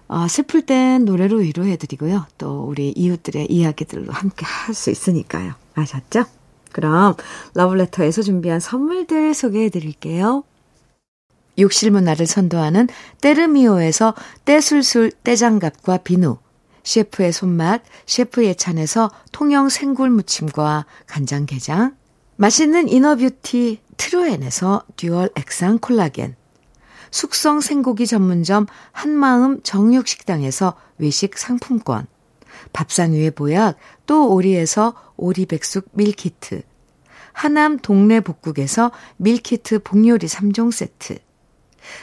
어, 0.08 0.28
슬플 0.28 0.64
땐 0.66 1.06
노래로 1.06 1.38
위로해드리고요. 1.38 2.26
또 2.40 2.64
우리 2.64 2.92
이웃들의 2.96 3.48
이야기들로 3.52 4.12
함께 4.12 4.46
할 4.46 4.74
수 4.74 4.90
있으니까요. 4.90 5.54
아셨죠? 5.76 6.26
그럼 6.72 7.16
러브레터에서 7.54 8.22
준비한 8.22 8.60
선물들 8.60 9.34
소개해 9.34 9.70
드릴게요. 9.70 10.44
욕실 11.58 11.92
문화를 11.92 12.26
선도하는 12.26 12.90
때르미오에서 13.22 14.14
때술술 14.44 15.12
때장갑과 15.12 15.98
비누, 16.00 16.38
셰프의 16.84 17.32
손맛 17.32 17.82
셰프 18.06 18.44
예찬에서 18.44 19.10
통영 19.32 19.70
생굴 19.70 20.10
무침과 20.10 20.86
간장게장, 21.08 21.96
맛있는 22.36 22.90
inner 22.90 23.31
beauty 23.31 23.80
트루엔에서 23.96 24.84
듀얼 24.98 25.30
액상 25.36 25.80
콜라겐, 25.80 26.36
숙성 27.12 27.62
생고기 27.62 28.06
전문점 28.06 28.66
한마음 28.92 29.62
정육식당에서 29.64 30.76
외식 30.98 31.38
상품권, 31.38 32.08
밥상 32.76 33.14
위의 33.14 33.32
보약 33.32 33.78
또 34.06 34.34
오리에서 34.34 34.94
오리백숙 35.16 35.92
밀키트, 35.94 36.62
하남 37.32 37.80
동네 37.80 38.20
복국에서 38.20 38.92
밀키트 39.16 39.80
복요리 39.80 40.28
3종 40.28 40.74
세트, 40.74 41.18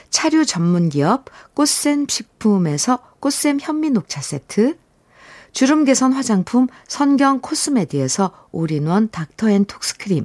차류 0.09 0.47
전문 0.47 0.89
기업 0.89 1.27
꽃샘 1.53 2.07
식품에서 2.09 3.01
꽃샘 3.21 3.59
현미 3.61 3.91
녹차 3.91 4.23
세트, 4.23 4.79
주름 5.53 5.85
개선 5.85 6.15
화장품 6.15 6.69
선경 6.89 7.41
코스메디에서 7.41 8.49
올인원 8.53 9.11
닥터앤톡스 9.11 9.99
크림, 9.99 10.25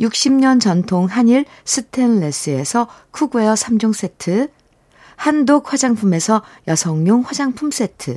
60년 0.00 0.62
전통 0.62 1.04
한일 1.04 1.44
스텐레스에서 1.66 2.88
cookware 3.10 3.52
3종 3.52 3.92
세트, 3.92 4.48
한독 5.16 5.74
화장품에서 5.74 6.42
여성용 6.66 7.20
화장품 7.20 7.70
세트. 7.70 8.16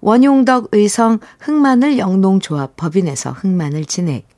원용덕 0.00 0.68
의성 0.72 1.18
흑마늘 1.40 1.98
영농조합 1.98 2.76
법인에서 2.76 3.32
흑마늘 3.32 3.84
진액. 3.84 4.28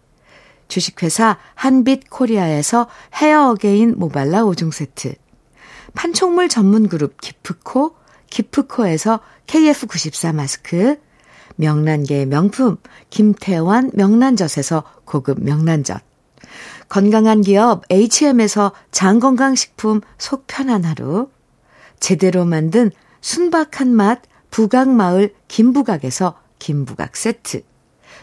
주식회사 0.69 1.39
한빛 1.55 2.11
코리아에서 2.11 2.89
헤어 3.15 3.51
어게인 3.51 3.95
모발라 3.97 4.45
5종 4.45 4.73
세트. 4.73 5.15
판촉물 5.95 6.49
전문 6.49 6.89
그룹 6.89 7.21
기프코, 7.21 7.95
기프코에서 8.31 9.21
KF94 9.47 10.35
마스크. 10.35 10.97
명란계의 11.57 12.27
명품 12.27 12.77
김태환 13.11 13.91
명란젓에서 13.95 14.85
고급 15.05 15.43
명란젓. 15.43 16.03
건강한 16.89 17.41
기업 17.43 17.83
HM에서 17.91 18.73
장건강식품 18.93 20.01
속 20.19 20.47
편한 20.47 20.85
하루. 20.85 21.29
제대로 21.99 22.45
만든 22.45 22.91
순박한 23.21 23.89
맛 23.89 24.23
부각마을 24.51 25.35
김부각에서 25.49 26.39
김부각 26.59 27.17
세트. 27.17 27.63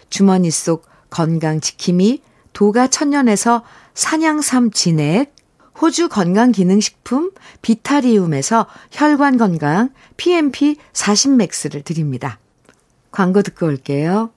주머니 0.09 0.51
속 0.51 0.85
건강지킴이 1.09 2.21
도가천년에서 2.53 3.63
산양삼 3.93 4.71
진액. 4.71 5.35
호주 5.81 6.07
건강기능식품 6.07 7.31
비타리움에서 7.61 8.65
혈관건강 8.91 9.89
PMP 10.15 10.77
40맥스를 10.93 11.83
드립니다. 11.83 12.39
광고 13.11 13.41
듣고 13.41 13.65
올게요. 13.65 14.31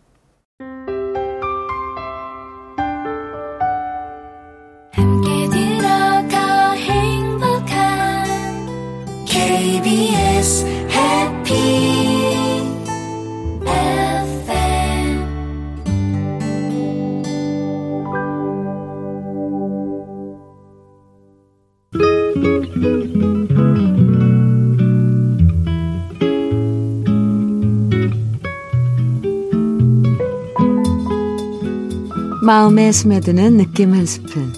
마음에 32.59 32.91
스며드는 32.91 33.57
느낌 33.57 33.95
한 33.95 34.05
스푼. 34.05 34.53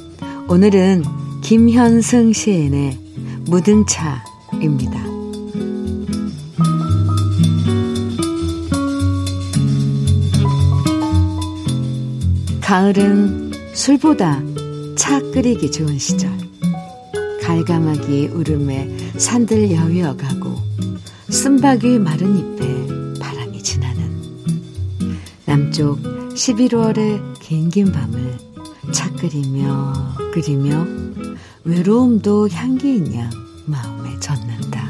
오늘은 0.48 1.04
김현승 1.42 2.32
시인의 2.32 2.98
무등차입니다. 3.44 5.04
가을은 12.62 13.52
술보다 13.74 14.42
차 14.96 15.20
끓이기 15.20 15.70
좋은 15.70 15.98
시절. 15.98 16.30
갈가마기 17.42 18.28
울음에 18.28 18.88
산들 19.18 19.72
여위어가고 19.72 20.56
쓴바귀 21.28 21.98
마른 21.98 22.38
잎에 22.38 23.18
바람이 23.20 23.62
지나는 23.62 24.22
남쪽 25.44 26.00
11월의 26.32 27.29
긴긴 27.50 27.90
밤을 27.90 28.38
차 28.92 29.10
끓이며 29.16 29.92
끓이며 30.32 30.86
외로움도 31.64 32.48
향기인 32.48 33.12
양 33.12 33.28
마음에 33.66 34.16
젖는다. 34.20 34.88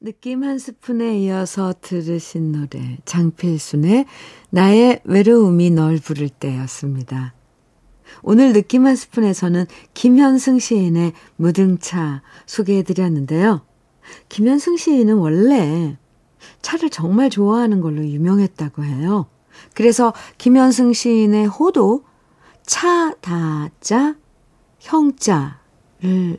느낌 0.00 0.44
한 0.44 0.60
스푼에 0.60 1.18
이어서 1.22 1.74
들으신 1.80 2.52
노래 2.52 2.98
장필순의 3.04 4.06
나의 4.50 5.00
외로움이 5.02 5.70
널 5.70 5.98
부를 5.98 6.28
때였습니다. 6.28 7.34
오늘 8.22 8.52
느낌 8.52 8.86
한 8.86 8.96
스푼에서는 8.96 9.66
김현승 9.94 10.58
시인의 10.58 11.12
무등차 11.36 12.22
소개해드렸는데요. 12.46 13.62
김현승 14.28 14.76
시인은 14.76 15.16
원래 15.16 15.96
차를 16.60 16.90
정말 16.90 17.30
좋아하는 17.30 17.80
걸로 17.80 18.04
유명했다고 18.04 18.84
해요. 18.84 19.26
그래서 19.74 20.12
김현승 20.38 20.92
시인의 20.92 21.46
호도 21.46 22.04
차, 22.64 23.14
다 23.20 23.68
자, 23.80 24.16
형 24.78 25.16
자를 25.16 26.38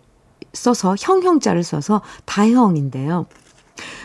써서 0.54 0.96
형형 0.98 1.40
자를 1.40 1.64
써서 1.64 2.02
다형인데요. 2.26 3.26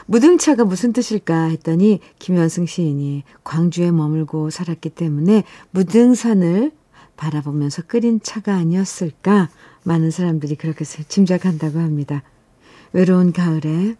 무등차가 0.07 0.65
무슨 0.65 0.93
뜻일까 0.93 1.45
했더니 1.45 2.01
김현승 2.19 2.67
시인이 2.67 3.25
광주에 3.45 3.91
머물고 3.91 4.51
살았기 4.51 4.91
때문에 4.91 5.45
무등산을 5.71 6.73
바라보면서 7.19 7.83
끓인 7.83 8.21
차가 8.23 8.55
아니었을까 8.55 9.51
많은 9.83 10.11
사람들이 10.11 10.55
그렇게 10.57 10.85
짐작한다고 10.87 11.79
합니다. 11.79 12.23
외로운 12.93 13.33
가을에 13.33 13.97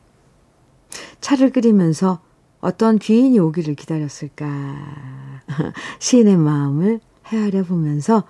차를 1.21 1.51
끓이면서 1.51 2.21
어떤 2.61 2.99
귀인이 2.99 3.39
오기를 3.39 3.75
기다렸을까 3.75 4.47
시인의 5.99 6.37
마음을 6.39 7.01
헤아려 7.27 7.65
보면서 7.65 8.25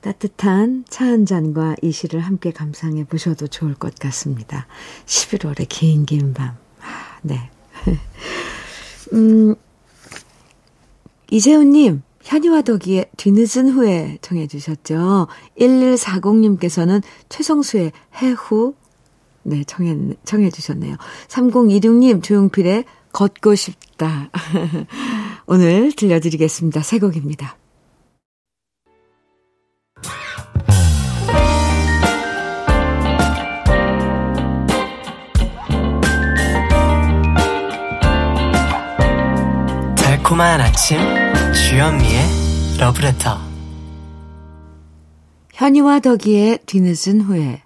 따뜻한 0.00 0.84
차 0.88 1.04
한 1.04 1.26
잔과 1.26 1.76
이 1.82 1.92
시를 1.92 2.20
함께 2.20 2.50
감상해 2.52 3.04
보셔도 3.04 3.46
좋을 3.46 3.74
것 3.74 3.94
같습니다. 3.96 4.66
11월의 5.06 5.66
긴 5.68 6.06
긴 6.06 6.32
밤. 6.32 6.56
아, 6.80 7.18
네. 7.22 7.50
음, 9.12 9.54
이재훈님, 11.30 12.02
현이와 12.22 12.62
덕이의 12.62 13.06
뒤늦은 13.16 13.70
후에 13.70 14.18
청해 14.22 14.46
주셨죠. 14.46 15.26
1140님께서는 15.58 17.02
최성수의 17.28 17.92
해후, 18.16 18.74
네, 19.42 19.64
청해, 19.64 19.96
청해 20.24 20.50
주셨네요. 20.50 20.96
3026님, 21.28 22.22
조용필의 22.22 22.84
걷고 23.12 23.54
싶다. 23.54 24.30
오늘 25.46 25.92
들려드리겠습니다. 25.92 26.82
새 26.82 26.98
곡입니다. 26.98 27.56
달콤한 39.96 40.60
아침 40.60 41.21
주현미의 41.36 42.20
러브레터 42.78 43.38
현이와 45.54 46.00
덕이의 46.00 46.60
뒤늦은 46.66 47.20
후에, 47.22 47.62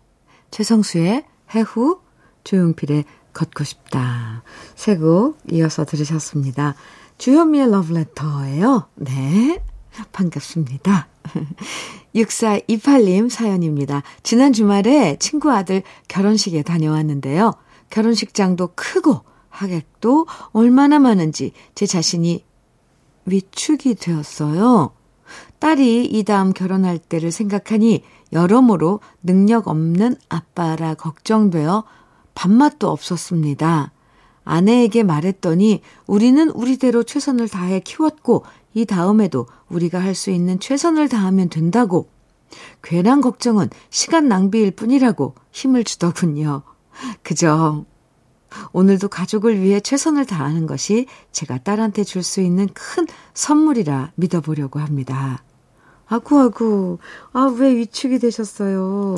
최성수의 0.51 1.25
해후, 1.55 2.01
조용필의 2.45 3.05
걷고 3.33 3.65
싶다. 3.65 4.43
세 4.75 4.97
곡 4.97 5.39
이어서 5.51 5.85
들으셨습니다. 5.85 6.75
주현미의 7.19 7.71
러브레터예요. 7.71 8.89
네. 8.97 9.61
반갑습니다. 10.13 11.09
6428님 12.15 13.29
사연입니다. 13.31 14.03
지난 14.23 14.53
주말에 14.53 15.17
친구 15.19 15.51
아들 15.51 15.83
결혼식에 16.09 16.63
다녀왔는데요. 16.63 17.55
결혼식장도 17.91 18.71
크고 18.75 19.23
하객도 19.49 20.27
얼마나 20.53 20.99
많은지 20.99 21.53
제 21.75 21.87
자신이 21.87 22.45
위축이 23.27 23.97
되었어요. 23.97 24.93
딸이 25.59 26.07
이 26.07 26.23
다음 26.25 26.53
결혼할 26.53 26.99
때를 26.99 27.31
생각하니 27.31 28.03
여러모로 28.33 29.01
능력 29.23 29.69
없는 29.69 30.17
아빠라 30.29 30.95
걱정되어 30.95 31.85
밥맛도 32.35 32.89
없었습니다. 32.89 33.93
아내에게 34.45 35.03
말했더니 35.03 35.83
우리는 36.07 36.49
우리대로 36.51 37.03
최선을 37.03 37.49
다해 37.49 37.81
키웠고 37.81 38.45
이 38.75 38.85
다음에도 38.85 39.47
우리가 39.69 40.01
할 40.01 40.15
수 40.15 40.31
있는 40.31 40.61
최선을 40.61 41.09
다하면 41.09 41.49
된다고. 41.49 42.09
괜한 42.83 43.21
걱정은 43.21 43.71
시간 43.91 44.29
낭비일 44.29 44.71
뿐이라고 44.71 45.35
힘을 45.51 45.83
주더군요. 45.83 46.63
그저 47.23 47.85
오늘도 48.73 49.09
가족을 49.09 49.61
위해 49.61 49.81
최선을 49.81 50.27
다하는 50.27 50.67
것이 50.67 51.07
제가 51.33 51.59
딸한테 51.59 52.05
줄 52.05 52.23
수 52.23 52.41
있는 52.41 52.69
큰 52.75 53.07
선물이라 53.35 54.13
믿어보려고 54.17 54.79
합니다. 54.81 55.43
아구, 56.09 56.41
아구. 56.41 56.99
아, 57.33 57.53
왜 57.57 57.75
위축이 57.77 58.19
되셨어요? 58.19 59.17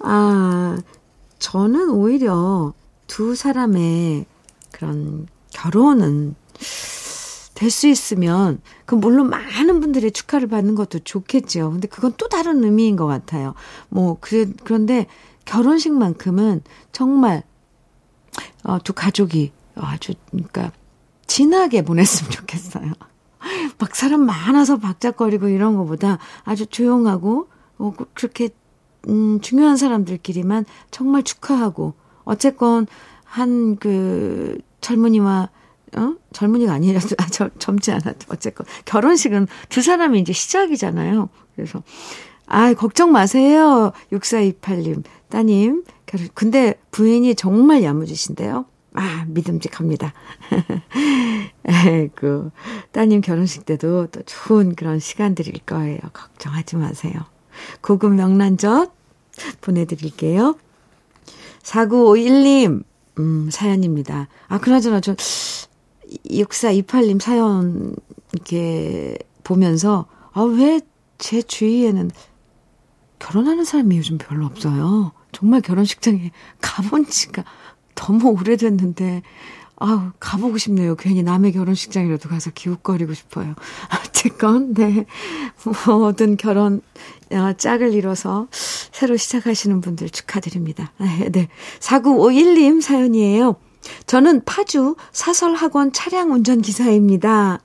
아, 0.00 0.78
저는 1.38 1.90
오히려 1.90 2.74
두 3.06 3.34
사람의 3.34 4.26
그런 4.70 5.26
결혼은 5.50 6.34
될 7.54 7.70
수 7.70 7.88
있으면, 7.88 8.60
그 8.86 8.94
물론 8.94 9.28
많은 9.28 9.80
분들의 9.80 10.12
축하를 10.12 10.48
받는 10.48 10.74
것도 10.74 11.00
좋겠죠. 11.00 11.72
근데 11.72 11.88
그건 11.88 12.14
또 12.16 12.26
다른 12.28 12.64
의미인 12.64 12.96
것 12.96 13.06
같아요. 13.06 13.54
뭐, 13.90 14.16
그래, 14.20 14.46
그런데 14.64 15.06
결혼식만큼은 15.44 16.62
정말, 16.92 17.42
어, 18.64 18.78
두 18.82 18.92
가족이 18.92 19.52
아주, 19.74 20.14
그러니까, 20.30 20.72
진하게 21.26 21.82
보냈으면 21.82 22.30
좋겠어요. 22.30 22.92
막 23.78 23.96
사람 23.96 24.26
많아서 24.26 24.78
박작거리고 24.78 25.48
이런 25.48 25.76
것보다 25.76 26.18
아주 26.44 26.66
조용하고, 26.66 27.48
어, 27.78 27.92
그렇게, 28.14 28.50
음, 29.08 29.40
중요한 29.40 29.76
사람들끼리만 29.76 30.66
정말 30.90 31.22
축하하고, 31.22 31.94
어쨌건, 32.24 32.86
한, 33.24 33.76
그, 33.76 34.58
젊은이와 34.80 35.50
어? 35.96 36.14
젊은이가 36.32 36.72
아니라도, 36.72 37.16
아, 37.18 37.26
저, 37.26 37.50
젊지 37.58 37.90
않아도, 37.90 38.18
어쨌건. 38.28 38.66
결혼식은 38.84 39.48
두 39.68 39.82
사람이 39.82 40.20
이제 40.20 40.32
시작이잖아요. 40.32 41.28
그래서, 41.56 41.82
아, 42.50 42.74
걱정 42.74 43.12
마세요. 43.12 43.92
6428님. 44.12 45.04
따님. 45.28 45.84
근데 46.34 46.74
부인이 46.90 47.36
정말 47.36 47.84
야무지신데요. 47.84 48.64
아, 48.94 49.24
믿음직합니다. 49.28 50.12
그, 52.16 52.50
따님 52.90 53.20
결혼식 53.20 53.64
때도 53.64 54.08
또 54.08 54.22
좋은 54.26 54.74
그런 54.74 54.98
시간들일 54.98 55.60
거예요. 55.64 56.00
걱정하지 56.12 56.74
마세요. 56.76 57.12
고급 57.82 58.14
명란젓 58.14 58.90
보내드릴게요. 59.60 60.56
4951님, 61.62 62.82
음, 63.20 63.48
사연입니다. 63.52 64.26
아, 64.48 64.58
그나저나 64.58 65.00
저, 65.00 65.14
6428님 65.14 67.20
사연 67.20 67.94
이렇게 68.32 69.16
보면서 69.44 70.06
아, 70.32 70.42
왜 70.42 70.80
제 71.20 71.42
주위에는 71.42 72.10
결혼하는 73.20 73.64
사람이 73.64 73.96
요즘 73.96 74.18
별로 74.18 74.46
없어요. 74.46 75.12
정말 75.30 75.60
결혼식장에 75.60 76.32
가본 76.60 77.06
지가 77.06 77.44
너무 77.94 78.30
오래됐는데 78.30 79.22
아우, 79.82 80.10
가보고 80.20 80.58
싶네요. 80.58 80.94
괜히 80.94 81.22
남의 81.22 81.52
결혼식장이라도 81.52 82.28
가서 82.28 82.50
기웃거리고 82.50 83.14
싶어요. 83.14 83.54
어쨌건, 84.04 84.74
네. 84.74 85.06
모든 85.86 86.36
결혼, 86.36 86.82
어, 87.32 87.52
짝을 87.54 87.94
이뤄서 87.94 88.48
새로 88.50 89.16
시작하시는 89.16 89.80
분들 89.80 90.10
축하드립니다. 90.10 90.92
네. 91.32 91.48
4951님 91.78 92.82
사연이에요. 92.82 93.56
저는 94.06 94.44
파주 94.44 94.96
사설학원 95.12 95.94
차량 95.94 96.32
운전기사입니다. 96.32 97.60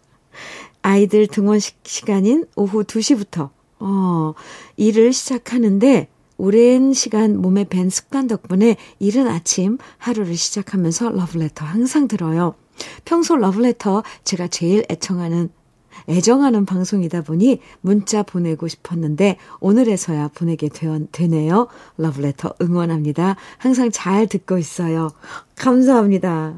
아이들 0.83 1.27
등원식 1.27 1.79
시간인 1.83 2.45
오후 2.55 2.85
2시부터, 2.85 3.49
어, 3.85 4.33
일을 4.77 5.13
시작하는데, 5.13 6.07
오랜 6.37 6.93
시간 6.93 7.37
몸에 7.37 7.63
밴 7.63 7.89
습관 7.89 8.27
덕분에 8.27 8.75
이른 8.99 9.27
아침 9.27 9.77
하루를 9.97 10.35
시작하면서 10.35 11.11
러브레터 11.11 11.63
항상 11.63 12.07
들어요. 12.07 12.55
평소 13.05 13.37
러브레터 13.37 14.03
제가 14.25 14.47
제일 14.47 14.83
애청하는 14.89 15.49
애정하는 16.09 16.65
방송이다 16.65 17.21
보니 17.21 17.61
문자 17.81 18.21
보내고 18.21 18.67
싶었는데 18.67 19.37
오늘에서야 19.61 20.29
보내게 20.35 20.69
되 20.69 21.27
네요. 21.27 21.67
러브레터 21.97 22.55
응원합니다. 22.61 23.37
항상 23.57 23.89
잘 23.91 24.27
듣고 24.27 24.57
있어요. 24.57 25.11
감사합니다. 25.55 26.53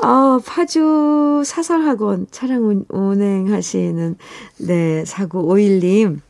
아, 0.00 0.40
파주 0.44 1.42
사설학원 1.44 2.26
차량 2.30 2.84
운행하시는 2.88 4.16
네, 4.58 5.04
4951님. 5.04 6.25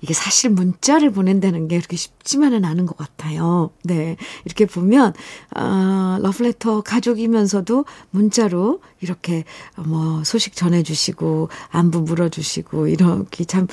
이게 0.00 0.14
사실 0.14 0.50
문자를 0.50 1.10
보낸다는 1.10 1.68
게 1.68 1.78
그렇게 1.78 1.96
쉽지만은 1.96 2.64
않은 2.64 2.86
것 2.86 2.96
같아요. 2.96 3.70
네. 3.84 4.16
이렇게 4.44 4.66
보면, 4.66 5.12
아, 5.54 6.18
러브레터 6.22 6.82
가족이면서도 6.82 7.84
문자로 8.10 8.80
이렇게 9.00 9.44
뭐 9.76 10.22
소식 10.24 10.54
전해주시고, 10.56 11.48
안부 11.70 12.02
물어주시고, 12.02 12.88
이렇게 12.88 13.44
참 13.44 13.66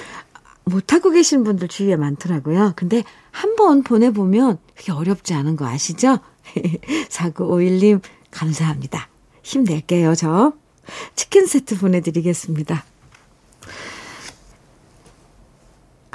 못하고 0.65 1.11
계신 1.11 1.43
분들 1.43 1.67
주위에 1.69 1.95
많더라고요. 1.95 2.73
근데 2.75 3.03
한 3.31 3.55
번 3.55 3.81
보내보면 3.83 4.57
그게 4.75 4.91
어렵지 4.91 5.33
않은 5.33 5.55
거 5.55 5.65
아시죠? 5.65 6.19
4951님, 7.09 8.01
감사합니다. 8.31 9.07
힘낼게요, 9.43 10.13
저. 10.15 10.53
치킨 11.15 11.45
세트 11.47 11.77
보내드리겠습니다. 11.79 12.83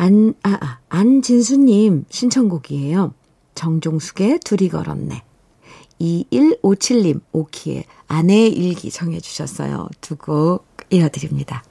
안, 0.02 0.34
아, 0.42 0.58
아, 0.60 0.78
안진수님 0.88 2.06
신청곡이에요. 2.10 3.14
정종숙의 3.54 4.40
둘이 4.40 4.68
걸었네. 4.68 5.22
2157님, 6.00 7.20
오키의 7.30 7.84
아내의 8.08 8.50
일기 8.50 8.90
정해 8.90 9.20
주셨어요. 9.20 9.86
두 10.00 10.16
곡 10.16 10.66
이어드립니다. 10.90 11.62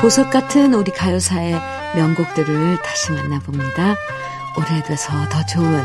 보석 0.00 0.30
같은 0.30 0.74
우리 0.74 0.90
가요사의 0.90 1.54
명곡들을 1.94 2.82
다시 2.82 3.12
만나봅니다. 3.12 3.94
오래돼서 4.58 5.12
더 5.28 5.46
좋은 5.46 5.84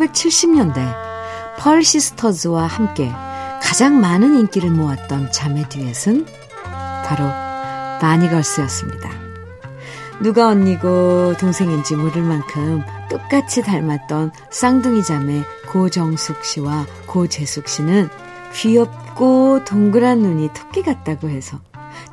1970년대 0.00 0.80
펄 1.58 1.84
시스터즈와 1.84 2.66
함께 2.66 3.10
가장 3.62 4.00
많은 4.00 4.34
인기를 4.34 4.70
모았던 4.70 5.30
자매 5.32 5.68
듀엣은 5.68 6.26
바로 7.04 7.24
바니걸스였습니다. 8.00 9.10
누가 10.22 10.48
언니고 10.48 11.34
동생인지 11.38 11.96
모를 11.96 12.22
만큼 12.22 12.82
똑같이 13.10 13.62
닮았던 13.62 14.32
쌍둥이 14.50 15.02
자매 15.02 15.42
고정숙 15.70 16.44
씨와 16.44 16.86
고재숙 17.06 17.68
씨는 17.68 18.08
귀엽고 18.54 19.64
동그란 19.64 20.20
눈이 20.20 20.50
토끼 20.54 20.82
같다고 20.82 21.28
해서 21.28 21.58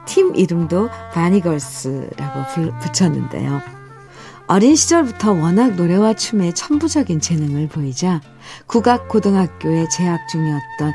팀 0.06 0.36
이름도 0.36 0.90
바니걸스라고 1.14 2.80
붙였는데요. 2.82 3.77
어린 4.48 4.78
시절부터 4.78 5.34
워낙 5.34 5.76
노래와 5.76 6.14
춤에 6.14 6.54
천부적인 6.54 7.20
재능을 7.20 7.68
보이자 7.68 8.22
국악고등학교에 8.68 9.90
재학 9.90 10.26
중이었던 10.30 10.94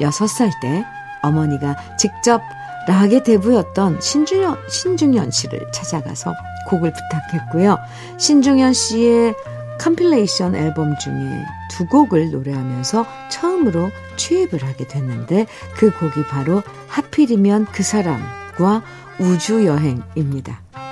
16살 0.00 0.50
때 0.62 0.86
어머니가 1.22 1.76
직접 1.98 2.40
락의 2.86 3.24
대부였던 3.24 4.00
신중현, 4.00 4.56
신중현 4.70 5.30
씨를 5.30 5.70
찾아가서 5.70 6.34
곡을 6.68 6.94
부탁했고요. 6.94 7.76
신중현 8.16 8.72
씨의 8.72 9.34
컴필레이션 9.78 10.54
앨범 10.54 10.96
중에 10.96 11.44
두 11.70 11.86
곡을 11.86 12.30
노래하면서 12.30 13.04
처음으로 13.30 13.90
취입을 14.16 14.64
하게 14.64 14.88
됐는데 14.88 15.46
그 15.76 15.90
곡이 15.92 16.24
바로 16.30 16.62
하필이면 16.88 17.66
그 17.66 17.82
사람과 17.82 18.82
우주여행입니다. 19.20 20.87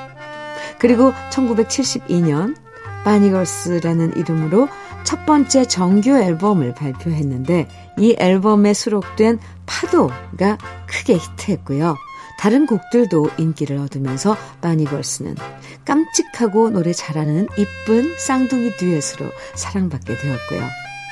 그리고 0.79 1.13
1972년 1.31 2.57
바니걸스라는 3.05 4.17
이름으로 4.17 4.69
첫 5.05 5.25
번째 5.25 5.67
정규 5.67 6.11
앨범을 6.11 6.75
발표했는데 6.75 7.69
이 7.99 8.17
앨범에 8.19 8.75
수록된 8.75 9.39
파도가 9.65 10.59
크게 10.87 11.15
히트했고요. 11.15 11.97
다른 12.39 12.67
곡들도 12.67 13.31
인기를 13.39 13.79
얻으면서 13.79 14.37
바니걸스는 14.61 15.37
깜찍하고 15.85 16.71
노래 16.71 16.93
잘하는 16.93 17.47
이쁜 17.57 18.15
쌍둥이 18.19 18.77
듀엣으로 18.77 19.31
사랑받게 19.55 20.17
되었고요. 20.17 20.61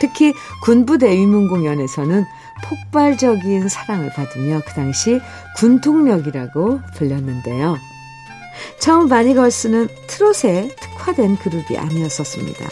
특히 0.01 0.35
군부대 0.65 1.11
위문 1.11 1.49
공연에서는 1.49 2.25
폭발적인 2.65 3.69
사랑을 3.69 4.11
받으며 4.11 4.61
그 4.67 4.75
당시 4.75 5.21
군통력이라고 5.57 6.81
불렸는데요. 6.97 7.79
처음 8.79 9.09
바니걸스는 9.09 9.89
트롯에 10.07 10.69
특화된 10.81 11.37
그룹이 11.37 11.77
아니었었습니다. 11.77 12.69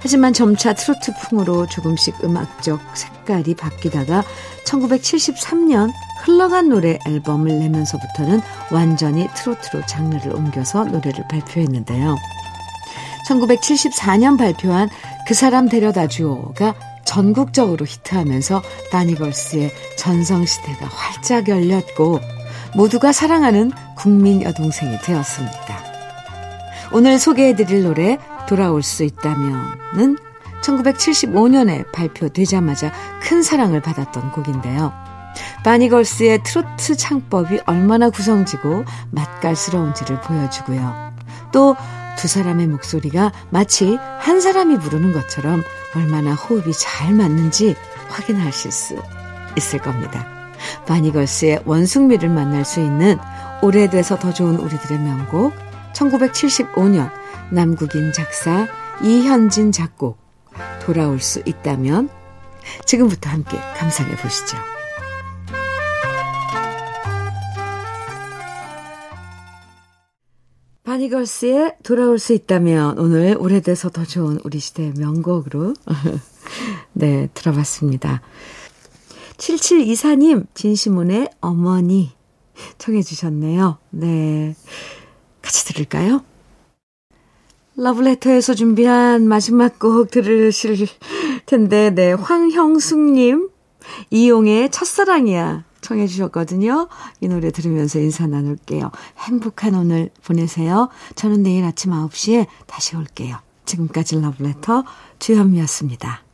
하지만 0.00 0.32
점차 0.32 0.72
트로트풍으로 0.72 1.66
조금씩 1.66 2.22
음악적 2.22 2.80
색깔이 2.94 3.54
바뀌다가 3.54 4.22
1973년 4.64 5.92
흘러간 6.22 6.68
노래 6.68 6.98
앨범을 7.06 7.58
내면서부터는 7.58 8.40
완전히 8.70 9.28
트로트로 9.34 9.86
장르를 9.86 10.34
옮겨서 10.34 10.84
노래를 10.84 11.24
발표했는데요. 11.28 12.16
1974년 13.28 14.38
발표한 14.38 14.88
그 15.26 15.34
사람 15.34 15.68
데려다 15.68 16.06
주오가 16.06 16.74
전국적으로 17.04 17.84
히트하면서 17.84 18.62
바니걸스의 18.90 19.72
전성시대가 19.96 20.86
활짝 20.86 21.48
열렸고 21.48 22.20
모두가 22.76 23.12
사랑하는 23.12 23.72
국민 23.96 24.42
여동생이 24.42 24.98
되었습니다. 24.98 25.84
오늘 26.92 27.18
소개해드릴 27.18 27.82
노래 27.82 28.18
돌아올 28.48 28.82
수 28.82 29.02
있다면은 29.02 30.16
1975년에 30.62 31.90
발표되자마자 31.92 32.92
큰 33.22 33.42
사랑을 33.42 33.82
받았던 33.82 34.32
곡인데요. 34.32 34.92
바니걸스의 35.64 36.42
트로트 36.44 36.96
창법이 36.96 37.60
얼마나 37.66 38.10
구성지고 38.10 38.84
맛깔스러운지를 39.10 40.20
보여주고요. 40.20 41.14
또 41.52 41.76
두 42.16 42.28
사람의 42.28 42.66
목소리가 42.66 43.30
마치 43.50 43.98
한 44.18 44.40
사람이 44.40 44.78
부르는 44.78 45.12
것처럼 45.12 45.62
얼마나 45.94 46.34
호흡이 46.34 46.72
잘 46.72 47.12
맞는지 47.12 47.76
확인하실 48.08 48.72
수 48.72 49.00
있을 49.56 49.78
겁니다. 49.78 50.35
바니걸스의 50.86 51.62
원숭미를 51.64 52.28
만날 52.28 52.64
수 52.64 52.80
있는 52.80 53.18
오래돼서 53.62 54.18
더 54.18 54.32
좋은 54.32 54.56
우리들의 54.56 54.98
명곡 54.98 55.52
1975년 55.94 57.10
남국인 57.50 58.12
작사 58.12 58.66
이현진 59.02 59.72
작곡 59.72 60.18
돌아올 60.82 61.20
수 61.20 61.42
있다면 61.44 62.08
지금부터 62.84 63.30
함께 63.30 63.58
감상해 63.76 64.16
보시죠. 64.16 64.56
바니걸스의 70.84 71.76
돌아올 71.82 72.18
수 72.18 72.32
있다면 72.32 72.98
오늘 72.98 73.36
오래돼서 73.38 73.90
더 73.90 74.04
좋은 74.04 74.38
우리 74.44 74.60
시대의 74.60 74.94
명곡으로 74.96 75.74
네 76.94 77.28
들어봤습니다. 77.34 78.22
7724님 79.38 80.46
진시문의 80.54 81.30
어머니 81.40 82.12
청해 82.78 83.02
주셨네요. 83.02 83.78
네 83.90 84.54
같이 85.42 85.64
들을까요? 85.66 86.22
러브레터에서 87.76 88.54
준비한 88.54 89.28
마지막 89.28 89.78
곡 89.78 90.10
들으실 90.10 90.88
텐데, 91.44 91.90
네, 91.90 92.12
황형숙님, 92.12 93.50
이용의 94.10 94.70
첫사랑이야 94.70 95.64
청해 95.82 96.06
주셨거든요. 96.06 96.88
이 97.20 97.28
노래 97.28 97.50
들으면서 97.50 98.00
인사 98.00 98.26
나눌게요. 98.26 98.90
행복한 99.18 99.74
오늘 99.74 100.10
보내세요. 100.24 100.88
저는 101.14 101.42
내일 101.42 101.64
아침 101.64 101.92
9시에 101.92 102.46
다시 102.66 102.96
올게요. 102.96 103.36
지금까지 103.66 104.20
러브레터 104.20 104.84
주현미였습니다. 105.18 106.25